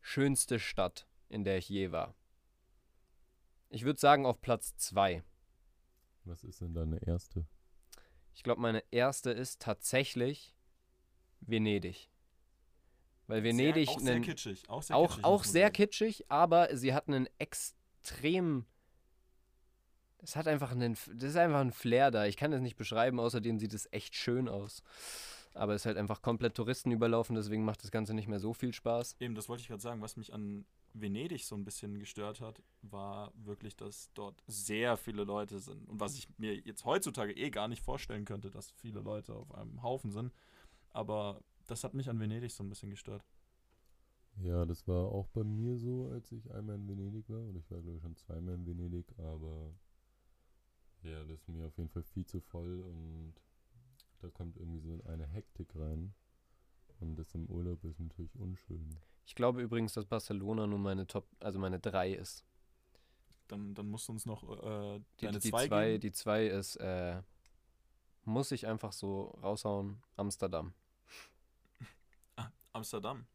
[0.00, 2.14] schönste Stadt, in der ich je war.
[3.68, 5.22] Ich würde sagen auf Platz 2.
[6.24, 7.46] Was ist denn deine erste?
[8.34, 10.54] Ich glaube, meine erste ist tatsächlich
[11.40, 12.08] Venedig.
[13.26, 14.68] Weil Venedig sehr, auch sehr einen- kitschig.
[14.68, 18.66] Auch sehr, auch, kitschig, auch sehr kitschig, aber sie hat einen extrem.
[20.22, 20.94] Es hat einfach einen.
[20.94, 22.26] Das ist einfach ein Flair da.
[22.26, 24.82] Ich kann das nicht beschreiben, außerdem sieht es echt schön aus.
[25.54, 28.54] Aber es ist halt einfach komplett Touristen überlaufen, deswegen macht das Ganze nicht mehr so
[28.54, 29.16] viel Spaß.
[29.20, 30.00] Eben, das wollte ich gerade sagen.
[30.00, 35.24] Was mich an Venedig so ein bisschen gestört hat, war wirklich, dass dort sehr viele
[35.24, 35.88] Leute sind.
[35.88, 39.54] Und was ich mir jetzt heutzutage eh gar nicht vorstellen könnte, dass viele Leute auf
[39.54, 40.32] einem Haufen sind.
[40.90, 43.24] Aber das hat mich an Venedig so ein bisschen gestört.
[44.36, 47.42] Ja, das war auch bei mir so, als ich einmal in Venedig war.
[47.42, 49.74] Und ich war, glaube ich, schon zweimal in Venedig, aber
[51.02, 53.34] ja, das ist mir auf jeden Fall viel zu voll und
[54.20, 56.14] da kommt irgendwie so eine Hektik rein.
[57.00, 58.96] Und das im Urlaub ist natürlich unschön.
[59.26, 62.44] Ich glaube übrigens, dass Barcelona nur meine Top, also meine 3 ist.
[63.48, 66.00] Dann, dann musst du uns noch äh, Die, deine die, zwei zwei, geben.
[66.00, 67.20] die zwei ist, äh,
[68.24, 70.72] muss ich einfach so raushauen, Amsterdam.
[72.72, 73.26] Amsterdam.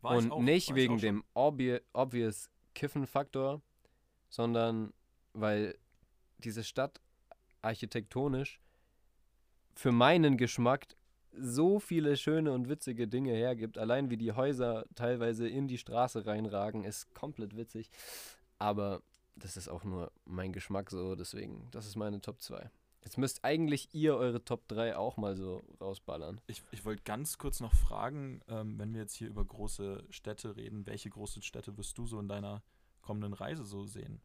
[0.00, 3.60] War Und auch- nicht wegen dem obvi obvious Kiffen-Faktor,
[4.28, 4.92] sondern
[5.32, 5.76] weil
[6.38, 7.00] diese Stadt
[7.62, 8.60] architektonisch
[9.74, 10.86] für meinen Geschmack
[11.32, 13.78] so viele schöne und witzige Dinge hergibt.
[13.78, 17.90] Allein wie die Häuser teilweise in die Straße reinragen, ist komplett witzig.
[18.58, 19.02] Aber
[19.36, 22.70] das ist auch nur mein Geschmack so, deswegen, das ist meine Top 2.
[23.04, 26.40] Jetzt müsst eigentlich ihr eure Top 3 auch mal so rausballern.
[26.48, 30.56] Ich, ich wollte ganz kurz noch fragen, ähm, wenn wir jetzt hier über große Städte
[30.56, 32.62] reden, welche großen Städte wirst du so in deiner
[33.00, 34.20] kommenden Reise so sehen?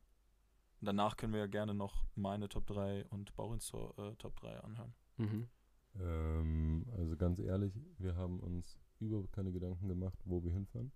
[0.84, 4.60] Und danach können wir ja gerne noch meine Top 3 und Baurins äh, Top 3
[4.60, 4.94] anhören.
[5.16, 5.48] Mhm.
[6.02, 10.92] Ähm, also ganz ehrlich, wir haben uns überhaupt keine Gedanken gemacht, wo wir hinfahren,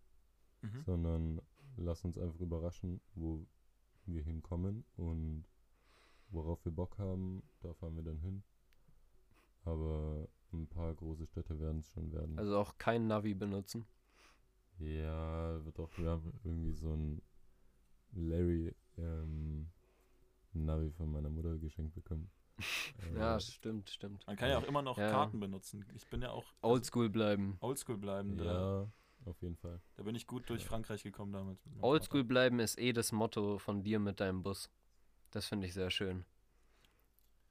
[0.61, 0.81] Mhm.
[0.85, 1.41] sondern
[1.77, 3.45] lass uns einfach überraschen, wo
[4.05, 5.45] wir hinkommen und
[6.31, 8.43] worauf wir Bock haben, da fahren wir dann hin.
[9.63, 12.37] Aber ein paar große Städte werden es schon werden.
[12.37, 13.85] Also auch kein Navi benutzen.
[14.79, 17.21] Ja, wird auch, wir haben irgendwie so ein
[18.11, 19.69] Larry ähm,
[20.65, 22.29] Navi von meiner Mutter geschenkt bekommen.
[23.13, 24.25] Äh, Ja, stimmt, stimmt.
[24.25, 25.09] Man kann ja auch immer noch Ja.
[25.11, 25.85] Karten benutzen.
[25.93, 27.57] Ich bin ja auch also Oldschool bleiben.
[27.61, 28.35] oldschool bleiben.
[28.37, 28.91] Da, ja,
[29.25, 29.79] auf jeden Fall.
[29.95, 31.59] da bin ich gut durch Frankreich gekommen damals.
[31.81, 34.71] Oldschool bleiben ist eh das Motto von dir mit deinem Bus.
[35.29, 36.25] Das finde ich sehr schön.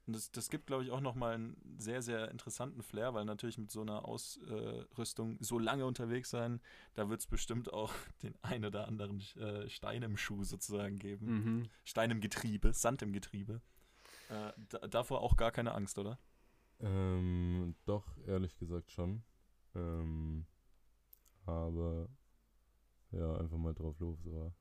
[0.07, 3.57] Und das, das gibt, glaube ich, auch nochmal einen sehr, sehr interessanten Flair, weil natürlich
[3.57, 6.61] mit so einer Ausrüstung so lange unterwegs sein,
[6.93, 7.93] da wird es bestimmt auch
[8.23, 11.25] den ein oder anderen äh, Stein im Schuh sozusagen geben.
[11.25, 11.69] Mhm.
[11.83, 13.61] Stein im Getriebe, Sand im Getriebe.
[14.29, 16.17] Äh, da, davor auch gar keine Angst, oder?
[16.79, 19.23] Ähm, doch, ehrlich gesagt schon.
[19.75, 20.45] Ähm,
[21.45, 22.07] aber
[23.11, 24.53] ja, einfach mal drauf los, war.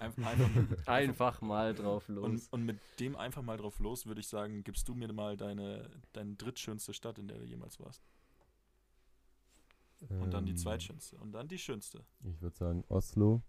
[0.00, 2.24] Einf einfach, Einfach mal drauf los.
[2.24, 5.36] und, und mit dem einfach mal drauf los, würde ich sagen, gibst du mir mal
[5.36, 8.02] deine, deine drittschönste Stadt, in der du jemals warst.
[10.08, 11.16] Und dann die Ähm, zweitschönste.
[11.18, 12.04] Und dann die schönste.
[12.24, 13.42] Ich würde sagen Oslo.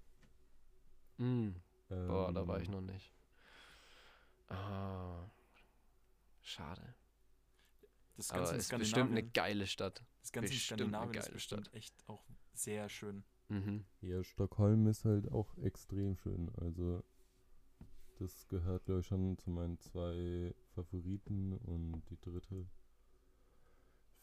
[1.17, 1.49] Mm.
[1.89, 3.11] Boah, da war ich Ähm, noch nicht.
[4.49, 5.29] Ah.
[6.41, 6.95] Schade.
[8.15, 10.03] Das Aber ganze es ist bestimmt eine geile Stadt.
[10.21, 11.75] das ganze bestimmt eine Skandinavien ist geile bestimmt Stadt.
[11.75, 12.23] echt auch
[12.53, 13.23] sehr schön.
[13.53, 13.85] Mhm.
[14.01, 16.49] Ja, Stockholm ist halt auch extrem schön.
[16.57, 17.03] Also,
[18.19, 21.53] das gehört, glaube ich, schon zu meinen zwei Favoriten.
[21.57, 22.67] Und die dritte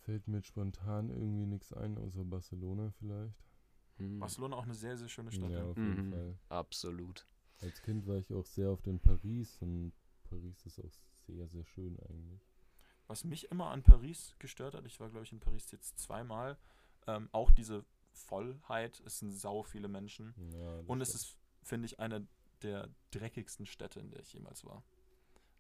[0.00, 3.34] fällt mir spontan irgendwie nichts ein, außer Barcelona vielleicht.
[3.98, 4.18] Mhm.
[4.18, 5.50] Barcelona auch eine sehr, sehr schöne Stadt.
[5.50, 5.70] Ja, Ja.
[5.70, 6.10] auf jeden Mhm.
[6.12, 6.38] Fall.
[6.48, 7.26] Absolut.
[7.60, 9.92] Als Kind war ich auch sehr oft in Paris und
[10.24, 10.92] Paris ist auch
[11.26, 12.40] sehr, sehr schön eigentlich.
[13.06, 16.56] Was mich immer an Paris gestört hat, ich war, glaube ich, in Paris jetzt zweimal,
[17.06, 20.34] ähm, auch diese Vollheit, es sind sau viele Menschen.
[20.52, 22.26] Ja, Und es ist, finde ich, eine
[22.62, 24.84] der dreckigsten Städte, in der ich jemals war.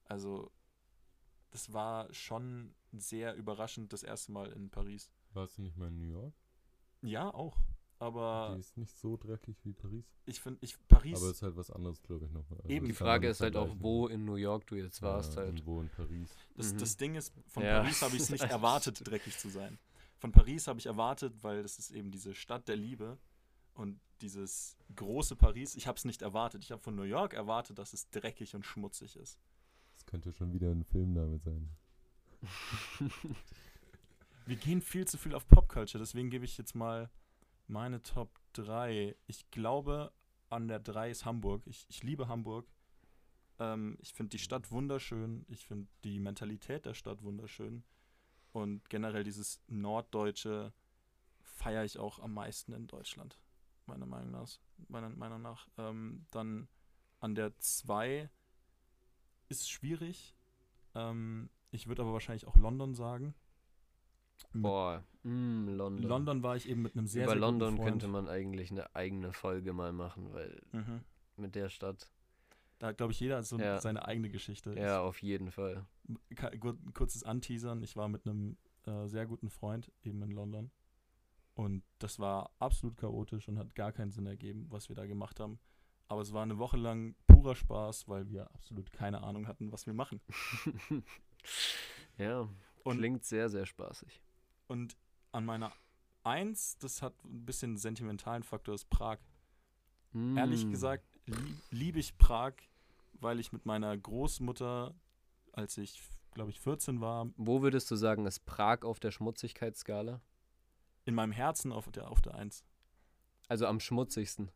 [0.04, 0.50] Also,
[1.50, 5.10] das war schon sehr überraschend, das erste Mal in Paris.
[5.32, 6.34] Warst du nicht mal in New York?
[7.02, 7.58] Ja, auch.
[7.98, 10.06] Aber Die ist nicht so dreckig wie Paris.
[10.24, 12.58] ich finde, ich, Paris, Aber es ist halt was anderes, glaube ich, nochmal.
[12.60, 15.42] Also Eben, Die Frage ist halt auch, wo in New York du jetzt warst ja,
[15.42, 15.50] halt.
[15.50, 16.30] Und wo in Paris.
[16.56, 16.78] das, Mhm.
[16.78, 17.80] das Ding ist, von Ja.
[17.80, 19.78] Paris habe ich es nicht erwartet, dreckig zu sein.
[20.20, 23.18] Von Paris habe ich erwartet, weil das ist eben diese Stadt der Liebe
[23.72, 25.74] und dieses große Paris.
[25.74, 26.62] Ich habe es nicht erwartet.
[26.62, 29.38] Ich habe von New York erwartet, dass es dreckig und schmutzig ist.
[29.94, 31.70] Das könnte schon wieder ein Filmname sein.
[34.46, 37.10] Wir gehen viel zu viel auf Popculture, deswegen gebe ich jetzt mal
[37.66, 39.16] meine Top 3.
[39.26, 40.12] Ich glaube,
[40.50, 41.66] an der 3 ist Hamburg.
[41.66, 42.66] Ich, ich liebe Hamburg.
[43.58, 45.46] Ähm, ich finde die Stadt wunderschön.
[45.48, 47.84] Ich finde die Mentalität der Stadt wunderschön.
[48.52, 50.72] Und generell dieses Norddeutsche
[51.42, 53.38] feiere ich auch am meisten in Deutschland,
[53.86, 54.48] meiner Meinung nach.
[54.88, 55.68] Meiner Meinung nach.
[55.78, 56.68] Ähm, dann
[57.20, 58.28] an der 2
[59.48, 60.34] ist schwierig.
[60.94, 63.34] Ähm, ich würde aber wahrscheinlich auch London sagen.
[64.52, 66.02] Boah, mm, London.
[66.08, 68.94] London war ich eben mit einem sehr, Über sehr guten London könnte man eigentlich eine
[68.94, 71.04] eigene Folge mal machen, weil Mhm.
[71.36, 72.10] mit der Stadt.
[72.80, 73.78] Da hat, glaube ich, jeder so Ja.
[73.80, 74.74] seine eigene Geschichte.
[74.76, 75.86] Ja, auf jeden Fall.
[76.28, 76.38] Ich,
[76.94, 77.82] kurzes Anteasern.
[77.82, 78.56] Ich war mit einem
[78.86, 80.70] äh, sehr guten Freund eben in London.
[81.54, 85.38] Und das war absolut chaotisch und hat gar keinen Sinn ergeben, was wir da gemacht
[85.40, 85.60] haben.
[86.08, 89.86] Aber es war eine Woche lang purer Spaß, weil wir absolut keine Ahnung hatten, was
[89.86, 90.20] wir machen.
[92.18, 92.48] ja,
[92.84, 94.22] Und- klingt sehr, sehr spaßig.
[94.68, 94.96] Und
[95.32, 95.72] an meiner
[96.22, 99.18] Eins, das hat ein bisschen sentimentalen Faktor, ist Prag.
[100.12, 100.70] Ehrlich Mm.
[100.70, 102.54] gesagt lieb, liebe ich Prag,
[103.20, 104.94] weil ich mit meiner Großmutter,
[105.52, 106.02] als ich,
[106.34, 110.20] glaube ich, 14 war, Wo würdest du sagen, ist Prag auf der Schmutzigkeitsskala?
[111.06, 112.62] in meinem Herzen auf der, auf der Eins.
[113.48, 114.50] Also am schmutzigsten.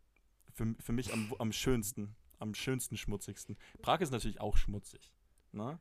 [0.52, 3.56] Für, für mich am, am schönsten, am schönsten schmutzigsten.
[3.82, 5.12] Prag ist natürlich auch schmutzig,
[5.52, 5.80] ne?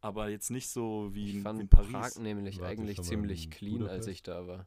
[0.00, 3.02] Aber jetzt nicht so wie, Ich in, fand wie in Paris, Prag nämlich Warte, eigentlich
[3.02, 4.08] ziemlich clean, als Budapest?
[4.08, 4.66] ich da war.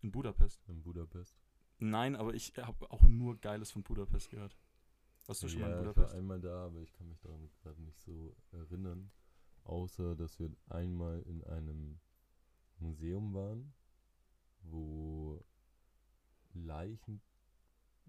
[0.00, 0.60] in Budapest.
[0.66, 1.36] In Budapest.
[1.78, 4.56] Nein, aber ich habe auch nur Geiles von Budapest gehört.
[5.26, 6.14] Warst du schon mal ja, in ich war Budapest?
[6.14, 9.10] einmal da, aber ich kann mich daran gerade nicht so erinnern.
[9.64, 12.00] Außer, dass wir einmal in einem
[12.78, 13.72] Museum waren,
[14.62, 15.44] wo
[16.54, 17.22] Leichen,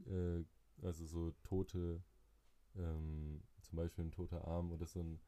[0.06, 0.44] äh,
[0.82, 2.04] also so tote,
[2.76, 5.20] ähm, zum Beispiel ein toter Arm oder so ein,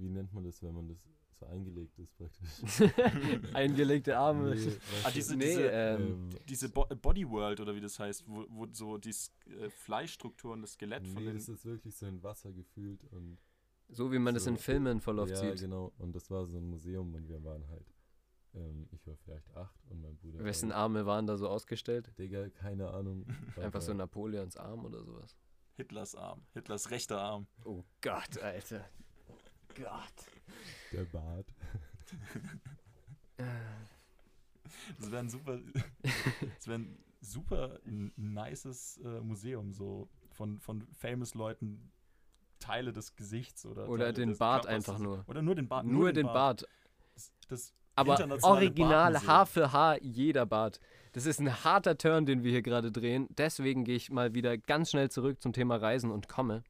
[0.00, 0.98] wie nennt man das, wenn man das
[1.38, 2.90] so eingelegt ist praktisch?
[3.54, 4.54] Eingelegte Arme.
[4.54, 4.72] Nee,
[5.04, 8.44] Ah, diese- nee, diese, ähm, ähm, Diese Bo Body World oder wie das heißt, wo,
[8.48, 11.36] wo so die äh, Fleischstruktur und das Skelett von nee, den.
[11.38, 13.38] das ist wirklich so in Wasser gefühlt und
[13.88, 15.60] so wie man das in so- Filmen voll oft ja, sieht.
[15.60, 15.92] genau.
[15.98, 17.86] Und das war so ein Museum und wir waren halt,
[18.54, 20.44] ähm, ich war vielleicht acht und mein Bruder.
[20.44, 22.12] Wessen war, Arme waren da so ausgestellt?
[22.18, 23.26] Digga, keine Ahnung.
[23.56, 25.36] Einfach so Napoleons Arm oder sowas.
[25.76, 26.42] Hitlers Arm.
[26.52, 27.46] Hitlers rechter Arm.
[27.64, 28.84] Oh Gott, Alter.
[29.80, 30.26] Gott.
[30.92, 31.46] Der Bart.
[34.98, 35.58] Das wäre ein super,
[36.56, 37.80] das wäre ein super
[38.16, 41.90] nices äh, Museum, so von, von famous Leuten
[42.58, 45.24] Teile des Gesichts oder Oder Teile den des Bart Körpers einfach nur.
[45.26, 45.86] Oder nur den Bart.
[45.86, 46.66] Nur den Bart.
[47.14, 48.12] Das, das Aber
[48.42, 49.28] original Bartmuseum.
[49.28, 50.80] Haar für Haar jeder Bart.
[51.12, 53.26] Das ist ein harter Turn, den wir hier gerade drehen.
[53.30, 56.62] Deswegen gehe ich mal wieder ganz schnell zurück zum Thema Reisen und komme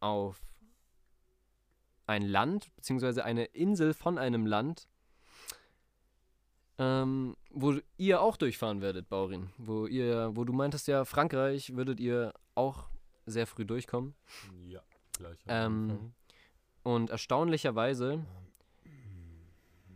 [0.00, 0.42] auf
[2.06, 4.88] ein Land, beziehungsweise eine Insel von einem Land,
[6.78, 9.50] ähm, wo ihr auch durchfahren werdet, Baurin.
[9.56, 12.88] Wo ihr, wo du meintest ja, Frankreich würdet ihr auch
[13.24, 14.14] sehr früh durchkommen.
[14.66, 14.82] Ja,
[15.16, 16.12] gleich Ähm.
[16.82, 18.24] Und erstaunlicherweise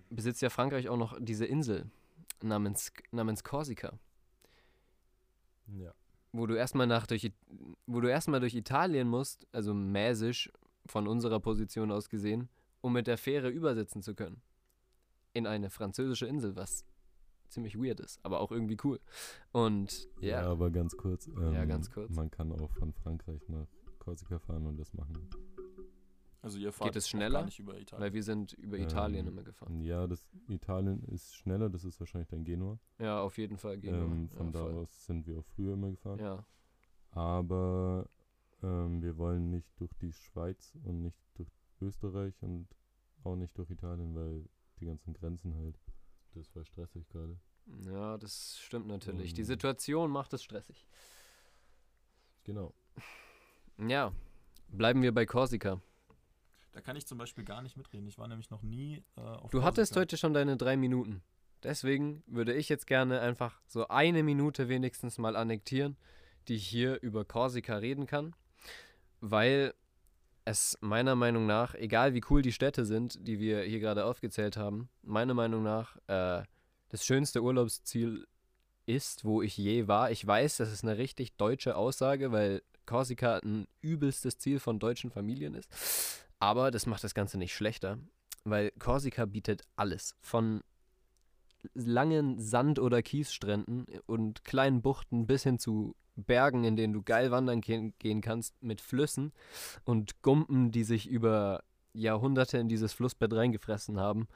[0.09, 1.89] besitzt ja Frankreich auch noch diese Insel
[2.43, 3.93] namens, namens Korsika,
[5.69, 5.93] Ja.
[6.33, 7.31] wo du erstmal nach durch
[7.87, 10.51] wo du erstmal durch Italien musst, also mäßig
[10.91, 12.49] von unserer Position aus gesehen,
[12.81, 14.43] um mit der Fähre übersetzen zu können.
[15.33, 16.85] In eine französische Insel, was
[17.49, 19.01] ziemlich weird ist, aber auch irgendwie cool.
[19.53, 20.43] Und ja.
[20.43, 21.29] ja, aber ganz kurz.
[21.29, 22.15] Ähm, Ja, ganz kurz.
[22.15, 23.67] Man kann auch von Frankreich nach
[23.99, 25.31] Korsika fahren und das machen.
[26.43, 27.45] Also ihr fahrt es auch schneller?
[27.45, 28.03] Nicht über Italien.
[28.03, 29.81] weil wir sind über Italien Ähm, immer gefahren.
[29.83, 32.79] Ja, das Italien ist schneller, das ist wahrscheinlich dann Genua.
[32.99, 33.79] Ja, auf jeden Fall.
[33.79, 34.05] Genua.
[34.05, 34.75] Ähm, von ja, da voll.
[34.79, 36.19] aus sind wir auch früher immer gefahren.
[36.19, 36.45] Ja,
[37.11, 38.07] Aber
[38.63, 41.49] ähm, wir wollen nicht durch die Schweiz und nicht durch
[41.81, 42.69] Österreich und
[43.25, 44.45] auch nicht durch Italien, weil
[44.81, 45.79] die ganzen Grenzen halt.
[46.35, 47.39] Das war stressig gerade.
[47.87, 49.35] ja, das stimmt natürlich.
[49.35, 49.47] Die Ähm.
[49.47, 50.87] Situation macht es stressig.
[52.45, 52.73] Genau.
[53.79, 54.13] Ja,
[54.69, 55.81] bleiben wir bei Korsika.
[56.73, 58.07] Da kann ich zum Beispiel gar nicht mitreden.
[58.07, 60.01] Ich war nämlich noch nie äh, auf Du hattest Korsika.
[60.01, 61.23] heute schon deine drei Minuten.
[61.63, 65.97] Deswegen würde ich jetzt gerne einfach so eine Minute wenigstens mal annektieren,
[66.49, 68.35] die ich hier über Korsika reden kann,
[69.21, 69.75] weil
[70.45, 74.57] es meiner Meinung nach, egal wie cool die Städte sind, die wir hier gerade aufgezählt
[74.57, 76.43] haben, meiner Meinung nach äh,
[76.89, 78.27] das schönste Urlaubsziel
[78.87, 80.11] ist, wo ich je war.
[80.11, 85.11] Ich weiß, das ist eine richtig deutsche Aussage, weil Korsika ein übelstes Ziel von deutschen
[85.11, 85.71] Familien ist.
[86.41, 87.99] Aber das macht das Ganze nicht schlechter,
[88.45, 90.17] weil Korsika bietet alles.
[90.21, 90.63] Von
[91.75, 97.31] langen Sand- oder Kiesstränden und kleinen Buchten bis hin zu Bergen, in denen du geil
[97.31, 99.33] wandern gehen, kannst, mit Flüssen
[99.85, 101.63] und Gumpen, die sich über
[101.93, 104.29] Jahrhunderte in dieses Flussbett reingefressen haben.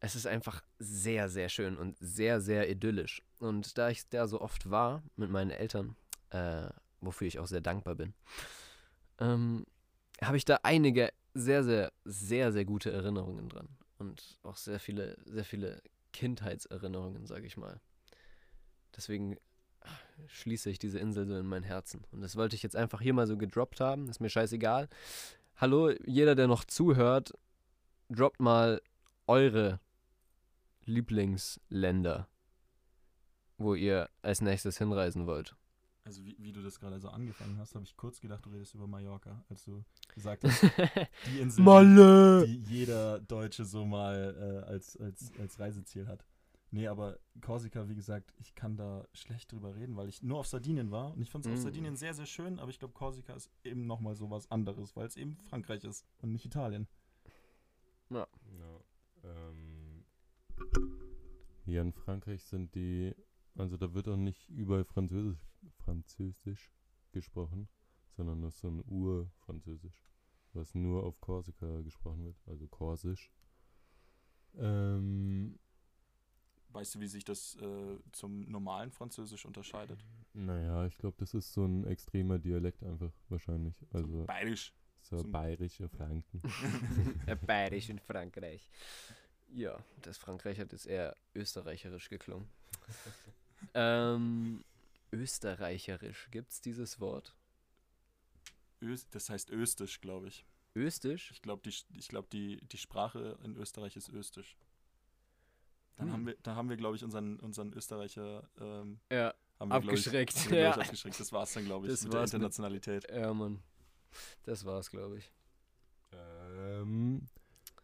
[0.00, 3.22] Es ist einfach sehr, sehr schön und sehr, sehr idyllisch.
[3.38, 5.96] Und da ich da so oft war mit meinen Eltern,
[6.30, 6.68] äh,
[7.00, 8.14] wofür ich auch sehr dankbar bin,
[9.18, 9.64] ähm,
[10.20, 13.68] habe ich da einige sehr, sehr, sehr, sehr gute Erinnerungen dran.
[13.98, 15.82] Und auch sehr viele, sehr viele
[16.12, 17.80] Kindheitserinnerungen, sage ich mal.
[18.96, 19.36] Deswegen
[20.26, 22.04] schließe ich diese Insel so in mein Herzen.
[22.10, 24.08] Und das wollte ich jetzt einfach hier mal so gedroppt haben.
[24.08, 24.88] Ist mir scheißegal.
[25.56, 27.32] Hallo, jeder, der noch zuhört,
[28.10, 28.80] droppt mal
[29.26, 29.80] eure
[30.84, 32.28] Lieblingsländer,
[33.58, 35.56] wo ihr als nächstes hinreisen wollt.
[36.06, 38.74] Also wie, wie du das gerade so angefangen hast, habe ich kurz gedacht, du redest
[38.74, 39.82] über Mallorca, als du
[40.14, 40.62] gesagt hast,
[41.26, 42.46] die Insel, Malle!
[42.46, 44.34] die jeder Deutsche so mal
[44.66, 46.22] äh, als, als, als Reiseziel hat.
[46.74, 50.48] Nee, aber Korsika, wie gesagt, ich kann da schlecht drüber reden, weil ich nur auf
[50.48, 51.62] Sardinien war und ich fand es auf Mm.
[51.62, 55.06] Sardinien sehr, sehr schön, aber ich glaube, Korsika ist eben nochmal so was anderes, weil
[55.06, 56.88] es eben Frankreich ist und nicht Italien.
[58.10, 58.26] Ja.
[59.22, 60.04] Ähm,
[61.64, 63.14] hier in Frankreich sind die,
[63.54, 65.38] also da wird auch nicht überall Französisch,
[65.84, 66.72] Französisch
[67.12, 67.68] gesprochen,
[68.16, 70.02] sondern nur so ein Urfranzösisch,
[70.52, 73.30] was nur auf Korsika gesprochen wird, also Korsisch.
[74.56, 75.60] Ähm,
[76.74, 80.04] Weißt du, wie sich das äh, zum normalen Französisch unterscheidet?
[80.32, 83.74] naja, ich glaube, das ist so ein extremer Dialekt einfach wahrscheinlich.
[83.92, 84.74] Also Bayerisch.
[85.00, 86.42] so bayerische Franken.
[87.46, 88.68] Bayerisch in Frankreich.
[89.52, 92.48] Ja, das Frankreich hat jetzt eher österreicherisch geklungen.
[93.74, 94.64] ähm,
[95.12, 97.36] österreicherisch, gibt's dieses Wort?
[98.82, 100.44] Ös das heißt Östisch, glaube ich.
[100.74, 101.30] Östisch?
[101.30, 104.56] Ich glaube, die, ich glaub, die, die Sprache in Österreich ist Östisch.
[105.96, 106.12] Dann Hm.
[106.12, 110.34] haben wir, da haben wir, glaube ich, unseren, unseren Österreicher ähm, Ja, haben wir, Abgeschreckt,
[110.34, 110.70] Ich, haben wir, ja.
[110.74, 111.20] abgeschreckt.
[111.20, 113.10] Das war es dann, glaube ich, Das mit der war's mit- Internationalität.
[113.10, 113.62] ja, Mann.
[114.44, 115.32] Das war's, glaube ich.
[116.12, 117.26] Ähm,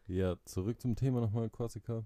[0.06, 2.04] ja, zurück zum Thema nochmal, Korsika.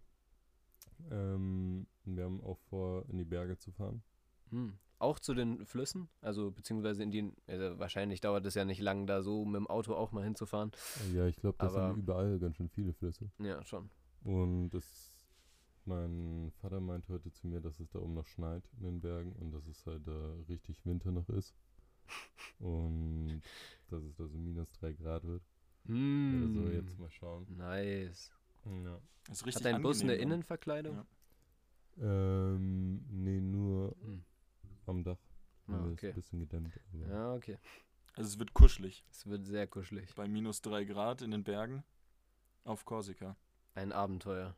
[1.10, 4.02] Ähm, wir haben auch vor, in die Berge zu fahren.
[4.50, 4.74] Hm.
[4.98, 6.08] Auch zu den Flüssen?
[6.22, 7.32] Also, beziehungsweise in die.
[7.46, 10.70] Also wahrscheinlich dauert es ja nicht lang, da so mit dem Auto auch mal hinzufahren.
[11.12, 13.30] Ja, ich glaube, das Aber- sind überall ganz schön viele Flüsse.
[13.38, 13.90] Ja, schon.
[14.22, 15.13] Und das,
[15.86, 19.32] mein Vater meinte heute zu mir, dass es da oben noch schneit in den Bergen
[19.34, 21.54] und dass es halt da richtig Winter noch ist.
[22.58, 23.40] Und
[23.90, 25.42] dass es da so minus 3 Grad wird.
[25.84, 26.36] Mm.
[26.42, 27.46] Oder so, jetzt mal schauen.
[27.56, 28.32] Nice.
[28.64, 28.98] Ja.
[29.30, 30.20] Ist richtig Hat dein Bus eine dann.
[30.22, 30.96] Innenverkleidung?
[30.96, 31.04] Ja.
[32.54, 34.24] Ähm, nee, nur Hm.
[34.86, 35.18] am Dach.
[35.68, 36.08] Ah, okay.
[36.08, 36.72] Ist ein bisschen gedämmt.
[36.92, 37.58] Aber Ja, okay.
[38.16, 39.04] Also es wird kuschelig.
[39.10, 40.14] Es wird sehr kuschelig.
[40.14, 41.84] Bei minus 3 Grad in den Bergen
[42.64, 43.36] auf Korsika.
[43.74, 44.54] Ein Abenteuer.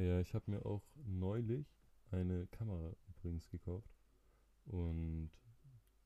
[0.00, 1.66] Ja, ich habe mir auch neulich
[2.10, 3.90] eine Kamera übrigens gekauft.
[4.66, 5.30] Und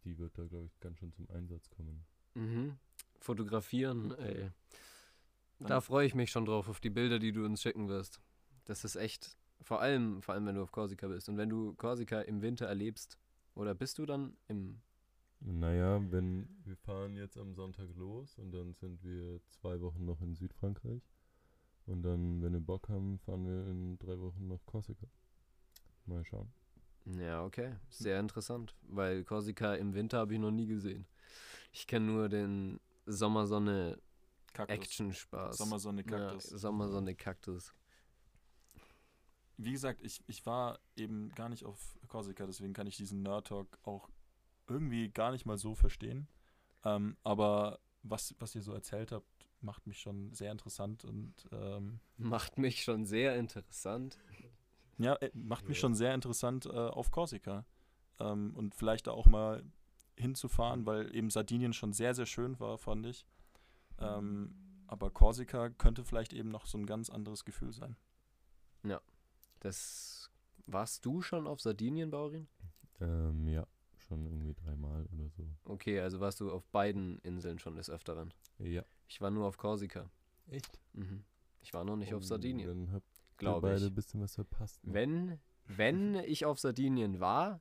[0.05, 2.05] die wird da, glaube ich, ganz schön zum Einsatz kommen.
[2.34, 2.76] Mhm.
[3.20, 4.51] Fotografieren, ey.
[5.61, 8.20] Da freue ich mich schon drauf, auf die Bilder, die du uns schicken wirst.
[8.64, 11.28] Das ist echt, vor allem, vor allem, wenn du auf Korsika bist.
[11.28, 13.18] Und wenn du Korsika im Winter erlebst,
[13.55, 14.80] oder bist du dann im,
[15.40, 20.20] Naja, wenn wir fahren jetzt am Sonntag los und dann sind wir zwei Wochen noch
[20.20, 21.03] in Südfrankreich.
[21.87, 25.07] Und dann, wenn wir Bock haben, fahren wir in drei Wochen nach Korsika.
[26.07, 26.53] Mal schauen.
[27.05, 31.07] ja, okay, sehr interessant, weil Korsika im Winter habe ich noch nie gesehen.
[31.72, 33.99] Ich kenne nur den Sommersonne
[34.53, 34.76] Kaktus.
[34.76, 35.57] Action-Spaß.
[35.57, 36.51] Sommersonne Kaktus.
[36.51, 37.74] Ja, Sommersonne Kaktus.
[39.57, 43.49] Wie gesagt, ich, ich war eben gar nicht auf Korsika, deswegen kann ich diesen Nerd
[43.49, 44.09] Talk auch
[44.66, 46.28] irgendwie gar nicht mal so verstehen.
[46.85, 49.26] Ähm, aber was, was ihr so erzählt habt,
[49.64, 54.18] macht mich schon sehr interessant und ähm, Macht mich schon sehr interessant.
[54.98, 55.82] ja, äh, macht mich Ja.
[55.82, 57.64] schon sehr interessant äh, auf Korsika.
[58.20, 59.64] Ähm, und vielleicht da auch mal
[60.16, 63.26] hinzufahren, weil eben Sardinien schon sehr, sehr schön war, fand ich.
[63.98, 64.54] Ähm,
[64.86, 67.96] aber Korsika könnte vielleicht eben noch so ein ganz anderes Gefühl sein.
[69.60, 70.30] Das
[70.66, 72.48] warst du schon auf Sardinien, Baurin?
[73.00, 73.66] Ähm, ja,
[74.07, 75.46] schon irgendwie dreimal oder so.
[75.64, 78.32] Okay, also warst du auf beiden Inseln schon des Öfteren.
[78.59, 78.84] Ja.
[79.09, 80.11] Ich war nur auf Korsika.
[80.48, 80.78] Echt?
[80.92, 81.24] Mhm.
[81.61, 84.34] Ich war noch nicht auf Oh, Sardinien, Dann habt ihr glaube beide ein bisschen was
[84.34, 84.84] verpasst.
[84.86, 84.92] ne?
[84.94, 87.61] Wenn, wenn ich auf Sardinien war,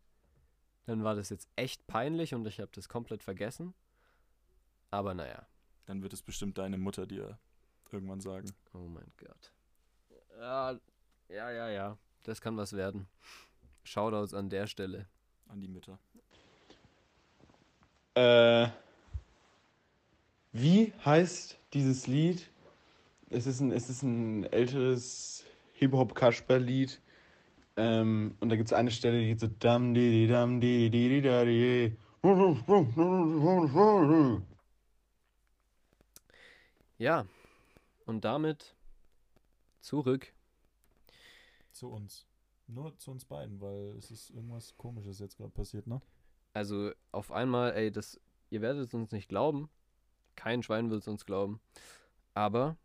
[0.86, 3.74] dann war das jetzt echt peinlich und ich habe das komplett vergessen.
[4.92, 5.48] Aber naja.
[5.86, 7.40] Dann wird es bestimmt deine Mutter dir
[7.92, 8.52] irgendwann sagen.
[8.74, 9.54] Oh mein Gott.
[10.40, 10.72] Ja,
[11.30, 11.98] ja, ja, ja.
[12.24, 13.08] Das kann was werden.
[13.84, 15.08] Shoutouts an der Stelle.
[15.48, 16.00] An die Mütter.
[18.16, 18.68] Äh,
[20.52, 22.50] wie heißt dieses Lied?
[23.30, 25.44] Es ist ein, es ist ein älteres
[25.74, 27.02] Hip-Hop-Kasper-Lied.
[27.76, 30.92] Ähm, und da gibt es eine Stelle, die geht so dam di di dam di
[30.92, 31.98] di di da di.
[37.00, 37.26] Ja.
[38.06, 38.76] Und damit
[39.82, 40.32] zurück.
[41.72, 42.28] Zu uns.
[42.68, 46.00] Nur zu uns beiden, weil es ist irgendwas Komisches jetzt gerade passiert, ne?
[46.54, 49.70] Also auf einmal, ey, das, ihr werdet es uns nicht glauben.
[50.36, 51.60] Kein Schwein wird es uns glauben.
[52.34, 52.78] Aber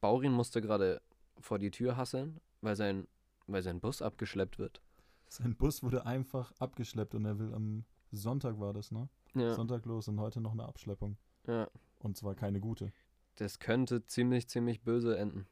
[0.00, 1.00] Baurin musste gerade
[1.38, 3.06] vor die Tür hasseln, weil sein,
[3.46, 4.80] weil sein Bus abgeschleppt wird.
[5.28, 9.08] Sein Bus wurde einfach abgeschleppt und er will am Sonntag war das, ne?
[9.34, 11.16] Ja, Sonntag los und heute noch eine Abschleppung.
[11.46, 11.68] ja.
[12.00, 12.92] Und zwar keine gute.
[13.36, 15.46] Das könnte ziemlich, ziemlich böse enden.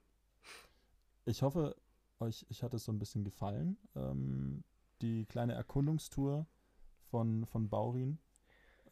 [1.25, 1.75] Ich hoffe,
[2.21, 3.79] euch, euch hat es so ein bisschen gefallen.
[3.97, 4.63] Ähm,
[5.01, 6.47] die kleine Erkundungstour
[7.15, 8.19] von, von Baurin.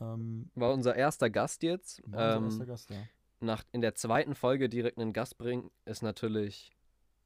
[0.01, 2.01] Ähm, War unser erster Gast jetzt.
[2.07, 2.97] war unser Ähm, erster Gast, ja.
[3.41, 6.71] nach, in der zweiten Folge direkt einen Gast bringen, ist natürlich,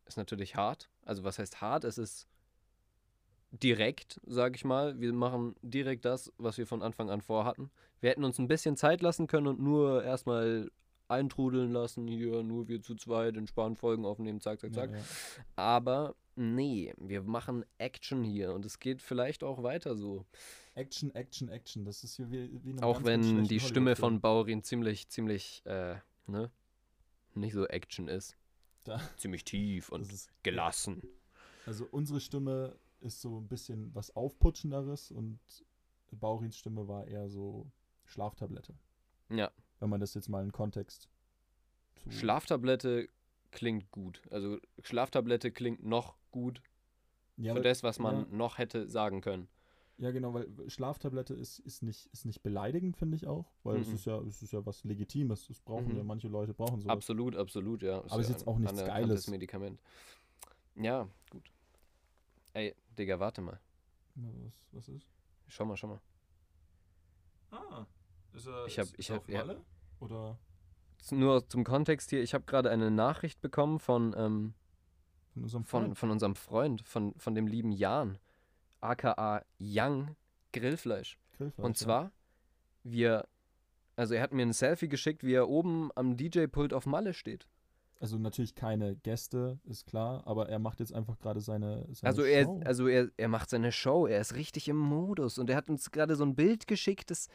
[0.06, 0.88] ist natürlich hart.
[1.04, 1.84] Also was heißt hart?
[1.84, 2.28] Es ist
[3.50, 4.98] direkt, sag ich mal.
[4.98, 7.70] Wir machen direkt das, was wir von Anfang an vorhatten.
[8.00, 10.70] Wir hätten uns ein bisschen Zeit lassen können und nur erstmal
[11.08, 14.90] eintrudeln lassen, hier nur wir zu zweit entspannt Folgen aufnehmen, zack, zack, zack.
[14.92, 15.04] Ja, ja.
[15.56, 20.24] Aber nee, wir machen Action hier und es geht vielleicht auch weiter so.
[20.74, 21.84] Action, Action, Action.
[21.84, 26.50] Das ist hier wie, wie Auch wenn die Stimme von Baurin ziemlich, ziemlich, äh, ne?
[27.34, 28.36] Nicht so Action ist.
[28.84, 30.08] Da- Ziemlich tief und
[30.42, 31.02] gelassen.
[31.66, 35.40] Also unsere Stimme ist so ein bisschen was Aufputschenderes und
[36.12, 37.66] Baurins Stimme war eher so
[38.04, 38.74] Schlaftablette.
[39.28, 41.08] Ja, Wenn man das jetzt mal in Kontext
[42.08, 43.08] Schlaftablette
[43.56, 44.22] klingt gut.
[44.30, 46.62] Also Schlaftablette klingt noch gut
[47.36, 48.26] ja, für weil- das, was man ja.
[48.36, 49.48] noch hätte sagen können.
[49.98, 53.50] Ja, genau, weil Schlaftablette ist, ist, nicht, ist nicht beleidigend, finde ich auch.
[53.64, 53.94] Weil es Mhm.
[53.94, 55.46] ist ja, es ist ja was Legitimes.
[55.48, 55.96] Das brauchen Mhm.
[55.96, 56.92] ja, manche Leute brauchen sowas.
[56.92, 58.00] Absolut, absolut, ja.
[58.04, 59.26] Aber ist ja jetzt auch nichts Geiles.
[59.28, 59.80] Medikament.
[60.74, 61.50] Ja, gut.
[62.52, 63.58] Ey, Digga, warte mal.
[64.14, 65.08] Na, Was, was ist?
[65.48, 66.00] Schau mal, schau mal.
[67.50, 67.86] Ah.
[68.34, 69.38] Ist er, Ich hab- ist, ich ist hab- auf ja.
[69.46, 69.64] Malle?
[70.00, 70.38] Oder
[71.10, 74.54] Nur zum Kontext hier, ich habe gerade eine Nachricht bekommen von, ähm,
[75.34, 75.98] von unserem von, Freund?
[75.98, 78.18] von unserem Freund, von, von dem lieben Jan,
[78.80, 80.16] aka Young
[80.52, 81.18] Grillfleisch.
[81.36, 81.84] Grillfleisch, Und ja.
[81.86, 82.12] zwar,
[82.82, 83.26] wir,
[83.94, 87.46] also er hat mir ein Selfie geschickt, wie er oben am DJ-Pult auf Malle steht.
[87.98, 92.22] Also natürlich keine Gäste, ist klar, aber er macht jetzt einfach gerade seine, seine Also
[92.24, 92.60] er, Show.
[92.64, 95.90] also er, er macht seine Show, er ist richtig im Modus und er hat uns
[95.90, 97.28] gerade so ein Bild geschickt, das,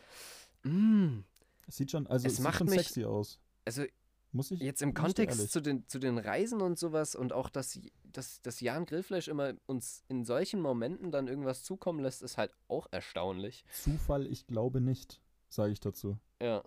[0.63, 1.21] Mm,
[1.65, 3.39] Es sieht schon, also Es es, sieht macht schon mich- sexy aus.
[3.65, 3.83] Also
[4.31, 4.59] Muss ich.
[4.59, 8.61] jetzt im Kontext zu den, zu den Reisen und sowas und auch, dass, dass, dass
[8.61, 13.63] Jan Grillfleisch immer uns in solchen Momenten dann irgendwas zukommen lässt, ist halt auch erstaunlich.
[13.71, 16.17] Zufall, ich glaube nicht, sage ich dazu.
[16.41, 16.63] Ja.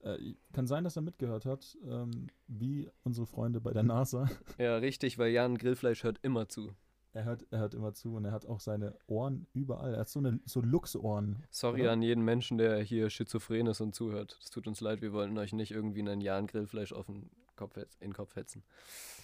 [0.00, 4.30] Äh, kann sein, dass er mitgehört hat, ähm, wie unsere Freunde bei der NASA.
[4.58, 6.74] Ja, richtig, weil Jan Grillfleisch hört immer zu.
[7.12, 9.94] Er hört, er hört immer zu und er hat auch seine Ohren überall.
[9.94, 11.42] Er hat so eine so Luchsohren.
[11.50, 11.92] Sorry Oder?
[11.92, 14.38] an jeden Menschen, der hier schizophren ist und zuhört.
[14.40, 17.76] Es tut uns leid, wir wollten euch nicht irgendwie einen Jan Grillfleisch auf den Kopf,
[17.76, 18.62] in den Kopf hetzen.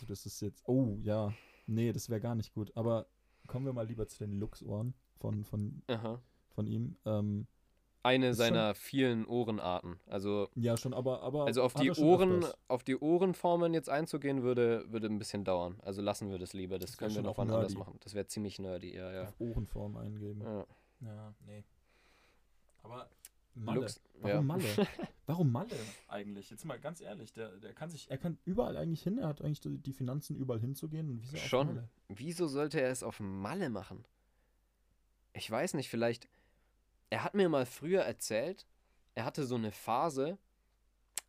[0.08, 0.62] Das ist jetzt.
[0.66, 1.32] Oh, ja.
[1.66, 2.72] Nee, das wäre gar nicht gut.
[2.76, 3.06] Aber
[3.46, 6.20] kommen wir mal lieber zu den Luchsohren von, von, Aha.
[6.48, 6.96] von ihm.
[7.04, 7.46] Ähm,
[8.06, 9.98] Eine Ist schon- seiner vielen Ohrenarten.
[10.06, 11.22] Also, ja, schon, aber.
[11.22, 12.58] aber also auf die schon Ohren, öfters.
[12.68, 15.76] auf die Ohrenformen jetzt einzugehen, würde, würde ein bisschen dauern.
[15.82, 16.78] Also lassen wir das lieber.
[16.78, 17.98] Das, Das können wir schon noch wann anders machen.
[18.04, 19.22] Das wäre ziemlich nerdy, ja, ja.
[19.24, 20.40] Auf Ohrenform eingeben.
[20.42, 20.66] ja.
[21.00, 21.62] Ja, nee.
[22.82, 23.08] Aber
[23.54, 23.80] Malle.
[23.80, 24.40] Lux, Warum ja.
[24.42, 24.64] Malle?
[25.26, 25.76] Warum Malle
[26.08, 26.50] eigentlich?
[26.50, 29.42] Jetzt mal ganz ehrlich, der, der kann sich, er kann überall eigentlich hin, er hat
[29.42, 31.08] eigentlich die Finanzen überall hinzugehen.
[31.10, 31.66] Und wieso Schon.
[31.68, 31.88] Malle?
[32.08, 34.04] Wieso sollte er es auf Malle machen?
[35.32, 36.28] Ich weiß nicht, vielleicht.
[37.16, 38.66] Er hat mir mal früher erzählt,
[39.14, 40.36] er hatte so eine Phase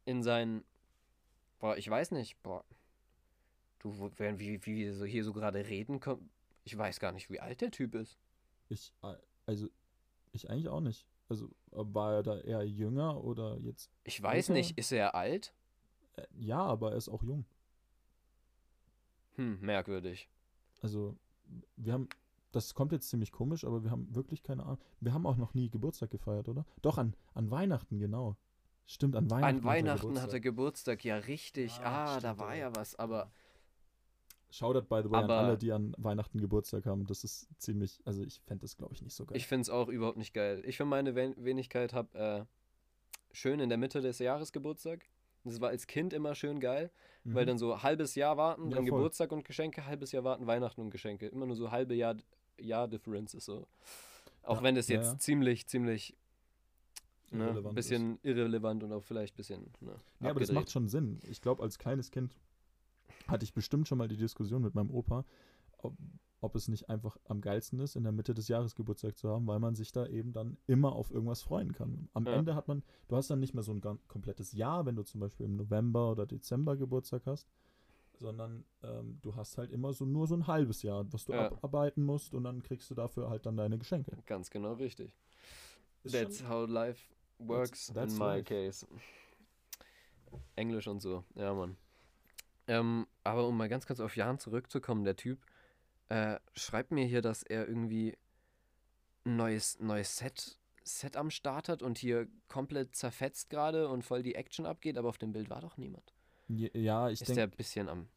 [0.04, 0.66] in seinen.
[1.60, 2.66] Boah, ich weiß nicht, boah.
[3.80, 6.02] Du, wie, wie wir so hier so gerade reden,
[6.66, 8.20] ich weiß gar nicht, wie alt der Typ ist.
[8.68, 9.16] Ich, äh,
[9.46, 9.70] also,
[10.34, 11.08] ich eigentlich auch nicht.
[11.30, 13.90] Also, war er da eher jünger oder jetzt?
[14.04, 14.60] Ich weiß Alter.
[14.60, 15.54] nicht, ist er alt?
[16.18, 17.46] Äh, ja, aber er ist auch jung.
[19.36, 20.28] Hm, merkwürdig.
[20.82, 21.18] Also,
[21.78, 22.10] wir haben,
[22.52, 24.80] das kommt jetzt ziemlich komisch, aber wir haben wirklich keine Ahnung.
[25.00, 26.66] Wir haben auch noch nie Geburtstag gefeiert, oder?
[26.82, 28.36] Doch, an, an Weihnachten, genau.
[28.86, 29.58] Stimmt, an Weihnachten.
[29.58, 30.24] An Weihnachten Geburtstag.
[30.24, 31.78] hat er Geburtstag, ja, richtig.
[31.78, 32.74] Ja, ah, da war ja.
[32.76, 33.32] was, aber.
[34.50, 37.06] Shoutout by the way Aber- an alle, die an Weihnachten Geburtstag haben.
[37.06, 39.36] Das ist ziemlich, also ich fände das, glaube ich, nicht so geil.
[39.38, 40.64] Ich finde es auch überhaupt nicht geil.
[40.66, 42.46] Ich für meine Wen Wenigkeit habe äh,
[43.34, 45.06] schön in der Mitte des Jahres Geburtstag.
[45.44, 46.92] Das war als Kind immer schön geil,
[47.26, 47.48] weil Mhm.
[47.48, 48.98] dann so halbes Jahr warten, Ja, dann voll.
[48.98, 51.28] Geburtstag und Geschenke, halbes Jahr warten, Weihnachten und Geschenke.
[51.28, 52.16] Immer nur so halbe Jahr,
[52.60, 53.68] Jahr Difference ist so.
[54.44, 55.20] Auch Ja, wenn das jetzt ja.
[55.20, 56.16] ziemlich, ziemlich
[57.32, 60.88] ne, ein bisschen irrelevant und auch vielleicht ein bisschen ne, Ja, aber das macht schon
[60.88, 61.20] Sinn.
[61.24, 62.36] Ich glaube, als kleines Kind
[63.28, 65.26] hatte ich bestimmt schon mal die Diskussion mit meinem Opa,
[65.80, 65.94] ob,
[66.40, 69.48] ob es nicht einfach am geilsten ist, in der Mitte des Jahres Geburtstag zu haben,
[69.48, 72.10] weil man sich da eben dann immer auf irgendwas freuen kann.
[72.14, 72.34] Am Ja.
[72.34, 75.20] Ende hat man, du hast dann nicht mehr so ein komplettes Jahr, wenn du zum
[75.20, 77.48] Beispiel im November oder Dezember Geburtstag hast,
[78.20, 81.48] sondern ähm, du hast halt immer so nur so ein halbes Jahr, was du Ja.
[81.52, 84.18] abarbeiten musst und dann kriegst du dafür halt dann deine Geschenke.
[84.26, 85.12] Ganz genau richtig.
[86.04, 87.02] Ist That's schon- how life
[87.40, 88.44] works that's in my life.
[88.44, 88.88] case.
[90.56, 91.78] Englisch und so, ja, Mann.
[92.68, 95.40] Ähm, aber um mal ganz kurz auf Jan zurückzukommen, der Typ
[96.10, 98.18] äh, schreibt mir hier, dass er irgendwie
[99.26, 104.24] ein neues, neues Set, Set am Start hat und hier komplett zerfetzt gerade und voll
[104.24, 106.14] die Action abgeht, aber auf dem Bild war doch niemand.
[106.48, 108.08] Ja, ich Ist denke, der ein bisschen am.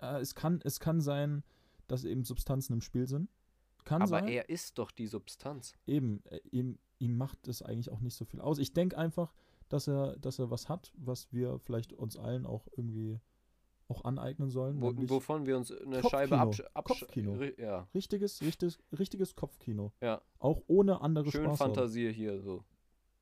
[0.00, 1.42] äh, es, kann, es kann sein,
[1.88, 3.28] dass eben Substanzen im Spiel sind.
[3.84, 4.28] Kann Aber sein.
[4.28, 5.74] er ist doch die Substanz.
[5.86, 8.58] Eben, äh, ihm, ihm macht es eigentlich auch nicht so viel aus.
[8.58, 9.34] Ich denke einfach,
[9.68, 13.20] dass er, dass er was hat, was wir vielleicht uns allen auch irgendwie
[13.88, 14.80] auch aneignen sollen.
[14.80, 16.08] Wo, wovon wir uns eine Kopfkino.
[16.08, 17.34] Scheibe absch absch Kopfkino.
[17.34, 19.92] ri- Ja, richtiges, richtiges, richtiges Kopfkino.
[20.00, 20.22] Ja.
[20.38, 21.60] Auch ohne andere schön Spaß.
[21.60, 21.74] haben.
[21.74, 22.64] Fantasie hier so.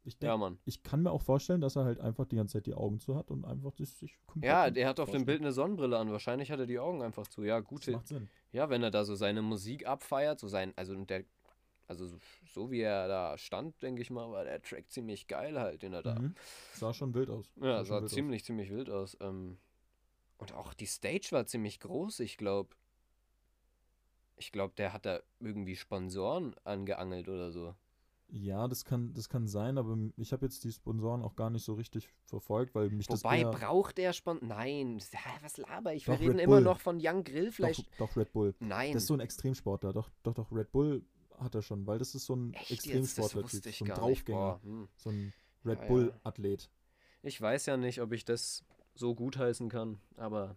[0.04, 0.58] Ich, Ja, denk, Mann.
[0.64, 3.14] ich kann mir auch vorstellen, dass er halt einfach die ganze Zeit die Augen zu
[3.14, 5.24] hat und einfach das sich komplett Ja, der hat auf dem.
[5.24, 6.10] Bild eine Sonnenbrille an.
[6.10, 7.44] Wahrscheinlich hat er die Augen einfach zu.
[7.44, 7.92] Ja, Das gute.
[7.92, 8.28] macht Sinn.
[8.50, 11.24] Ja, wenn er da so seine Musik abfeiert, so sein, also der,
[11.86, 15.58] also so- so wie er da stand, denke ich mal, war der Track ziemlich geil
[15.60, 16.18] halt, den er da.
[16.18, 16.34] Mhm.
[16.74, 17.52] Sah schon wild aus.
[17.60, 18.10] Ja, schon sah wild aus.
[18.12, 19.16] ziemlich, ziemlich wild aus.
[19.20, 19.56] Ähm,
[20.38, 22.74] und auch die Stage war ziemlich groß, ich glaube.
[24.36, 27.76] Ich glaube, der hat da irgendwie Sponsoren angeangelt oder so.
[28.34, 31.64] Ja, das kann, das kann sein, aber ich habe jetzt die Sponsoren auch gar nicht
[31.64, 34.48] so richtig verfolgt, weil mich das Wobei, braucht der Sponsor.
[34.48, 34.98] Nein,
[35.42, 36.06] was laber ich?
[36.06, 36.62] Wir Doch, reden Red immer Bull.
[36.62, 37.76] noch von Young Grillfleisch.
[37.98, 38.54] doch, doch Red Bull.
[38.58, 38.94] Nein.
[38.94, 39.92] Das ist so ein Extremsportler.
[39.92, 41.04] Doch, doch, doch, Red Bull
[41.38, 43.90] hat er schon, weil das ist so ein Extremsportler-Typ, so ein.
[43.90, 44.88] Draufgänger, hm.
[44.96, 45.34] so ein
[45.66, 45.86] Red ja.
[45.88, 46.70] Bull-Athlet.
[47.22, 48.64] Ich weiß ja nicht, ob ich das
[48.94, 50.56] so gutheißen kann, aber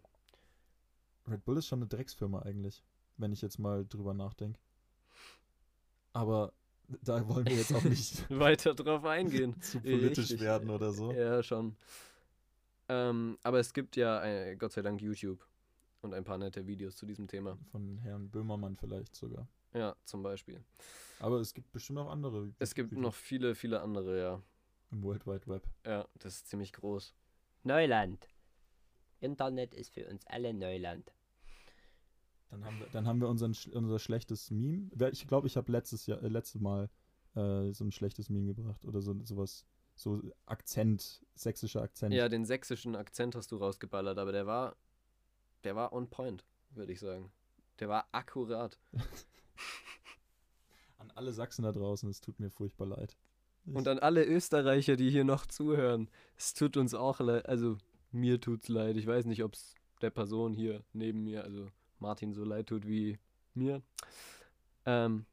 [1.27, 2.85] Red Bull ist schon eine Drecksfirma eigentlich,
[3.17, 4.61] wenn ich jetzt mal drüber nachdenke.
[6.13, 6.53] Aber
[7.03, 9.59] da wollen wir jetzt auch nicht weiter drauf eingehen.
[9.61, 10.41] zu politisch Richtig.
[10.41, 11.11] werden oder so.
[11.11, 11.75] Ja, schon.
[12.87, 15.45] Ähm, aber es gibt ja äh, Gott sei Dank YouTube
[16.01, 17.57] und ein paar nette Videos zu diesem Thema.
[17.71, 19.47] Von Herrn Böhmermann vielleicht sogar.
[19.73, 20.63] Ja, zum Beispiel.
[21.19, 22.53] Aber es gibt bestimmt auch andere.
[22.59, 24.41] Es gibt Videos noch viele, viele andere, ja.
[24.91, 25.63] Im World Wide Web.
[25.85, 27.13] Ja, das ist ziemlich groß.
[27.63, 28.29] Neuland.
[29.19, 31.11] Internet ist für uns alle Neuland.
[32.49, 34.89] Dann haben wir, dann haben wir unseren, unser schlechtes Meme.
[35.11, 36.89] Ich glaube, ich habe letztes Jahr, äh, letztes Mal
[37.35, 39.65] äh, so ein schlechtes Meme gebracht oder so sowas.
[39.95, 42.13] so Akzent, sächsischer Akzent.
[42.13, 44.75] Ja, den sächsischen Akzent hast du rausgeballert, aber der war,
[45.63, 47.31] der war on point, würde ich sagen.
[47.79, 48.79] Der war akkurat.
[50.97, 53.17] An alle Sachsen da draußen, es tut mir furchtbar leid.
[53.65, 57.77] Und an alle Österreicher, die hier noch zuhören, es tut uns auch leid, also
[58.11, 58.95] mir tut's leid.
[58.95, 61.69] Ich weiß nicht, ob es der Person hier neben mir, also
[61.99, 63.17] Martin, so leid tut wie
[63.53, 63.81] mir.
[64.85, 65.25] Ähm,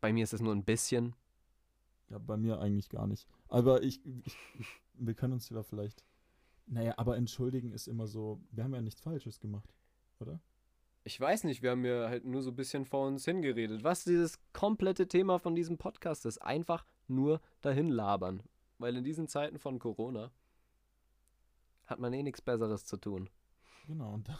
[0.00, 1.14] bei mir ist es nur ein bisschen.
[2.10, 3.28] Ja, bei mir eigentlich gar nicht.
[3.48, 4.36] Aber ich, ich
[4.94, 6.04] wir können uns ja vielleicht.
[6.66, 9.74] Naja, aber entschuldigen ist immer so, wir haben ja nichts Falsches gemacht,
[10.20, 10.40] oder?
[11.04, 13.84] Ich weiß nicht, wir haben ja halt nur so ein bisschen vor uns hingeredet.
[13.84, 18.42] Was dieses komplette Thema von diesem Podcast ist, einfach nur dahin labern.
[18.76, 20.30] Weil in diesen Zeiten von Corona
[21.86, 23.30] hat man eh nichts Besseres zu tun.
[23.86, 24.38] Genau, und da,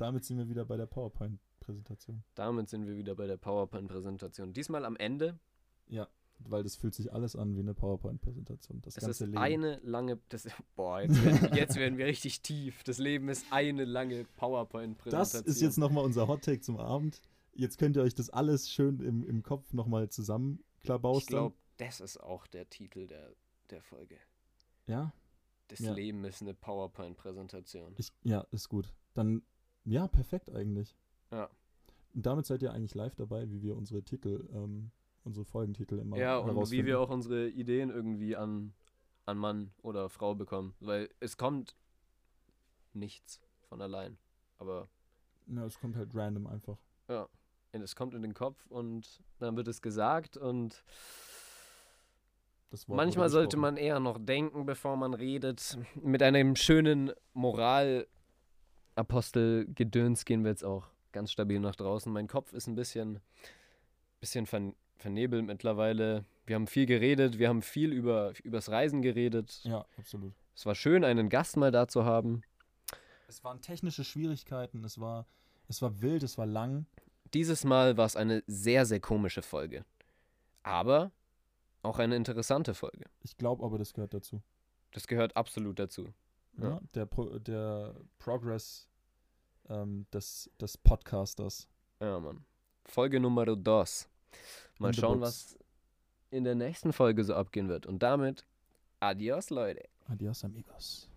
[0.00, 2.22] damit sind wir wieder bei der PowerPoint-Präsentation.
[2.34, 4.52] Damit sind wir wieder bei der PowerPoint-Präsentation.
[4.52, 5.38] Diesmal am Ende.
[5.86, 8.80] Ja, weil das fühlt sich alles an wie eine PowerPoint-Präsentation.
[8.82, 9.38] Das Es ganze ist Leben.
[9.42, 10.18] eine lange.
[10.30, 12.82] Das, boah, jetzt werden, jetzt werden wir richtig tief.
[12.84, 15.44] Das Leben ist eine lange das PowerPoint-Präsentation.
[15.44, 17.20] ist jetzt nochmal unser Hot-Take zum Abend.
[17.52, 21.28] Jetzt könnt ihr euch das alles schön im, im Kopf nochmal Ich zusammenklabaustern.
[21.38, 23.34] glaube, das ist auch der Titel der,
[23.70, 24.16] der Folge.
[24.86, 25.12] Ja,
[25.68, 25.92] Das Ja.
[25.92, 27.94] Leben ist eine PowerPoint-Präsentation.
[27.98, 28.92] ich, ja, ist gut.
[29.14, 29.42] Dann,
[29.84, 30.96] ja, perfekt eigentlich.
[31.30, 31.48] Ja.
[32.14, 34.90] Und damit seid ihr eigentlich live dabei, wie wir unsere Titel, ähm,
[35.24, 38.72] unsere Folgentitel immer Ja, und wie wir auch unsere Ideen irgendwie an,
[39.26, 40.74] an Mann oder Frau bekommen.
[40.80, 41.76] Weil es kommt
[42.92, 44.18] nichts von allein.
[44.58, 44.88] Aber
[45.46, 46.78] Ja, es kommt halt random einfach.
[47.72, 50.84] es kommt in den Kopf und dann wird es gesagt und
[52.88, 55.78] manchmal sollte man eher noch denken, bevor man redet.
[56.02, 57.12] Mit einem schönen
[58.96, 62.12] Moral-Apostel-Gedöns gehen wir jetzt auch ganz stabil nach draußen.
[62.12, 63.20] Mein Kopf ist ein bisschen,
[64.20, 66.26] bisschen vern vernebelt mittlerweile.
[66.44, 69.60] Wir haben viel geredet, wir haben viel über übers Reisen geredet.
[69.62, 70.34] Ja, absolut.
[70.54, 72.42] Es war schön, einen Gast mal da zu haben.
[73.28, 75.26] Es waren technische Schwierigkeiten, es war,
[75.68, 76.84] es war wild, es war lang.
[77.32, 79.86] Dieses Mal war es eine sehr, sehr komische Folge.
[80.62, 81.12] Aber
[81.82, 83.06] auch eine interessante Folge.
[83.22, 84.42] Ich glaube aber, das gehört dazu.
[84.92, 86.12] Das gehört absolut dazu.
[86.58, 86.68] Ja.
[86.68, 86.80] Ja.
[86.94, 88.88] Der, Pro der Progress
[89.68, 91.68] ähm, des, des Podcasters.
[92.00, 92.44] Ja, Mann.
[92.84, 94.08] Folge Nummer dos.
[94.78, 95.58] Mal In the schauen, was
[96.30, 97.86] in der nächsten Folge so abgehen wird.
[97.86, 98.46] Und damit,
[99.00, 99.88] adios, Leute.
[100.06, 101.09] Adios, amigos.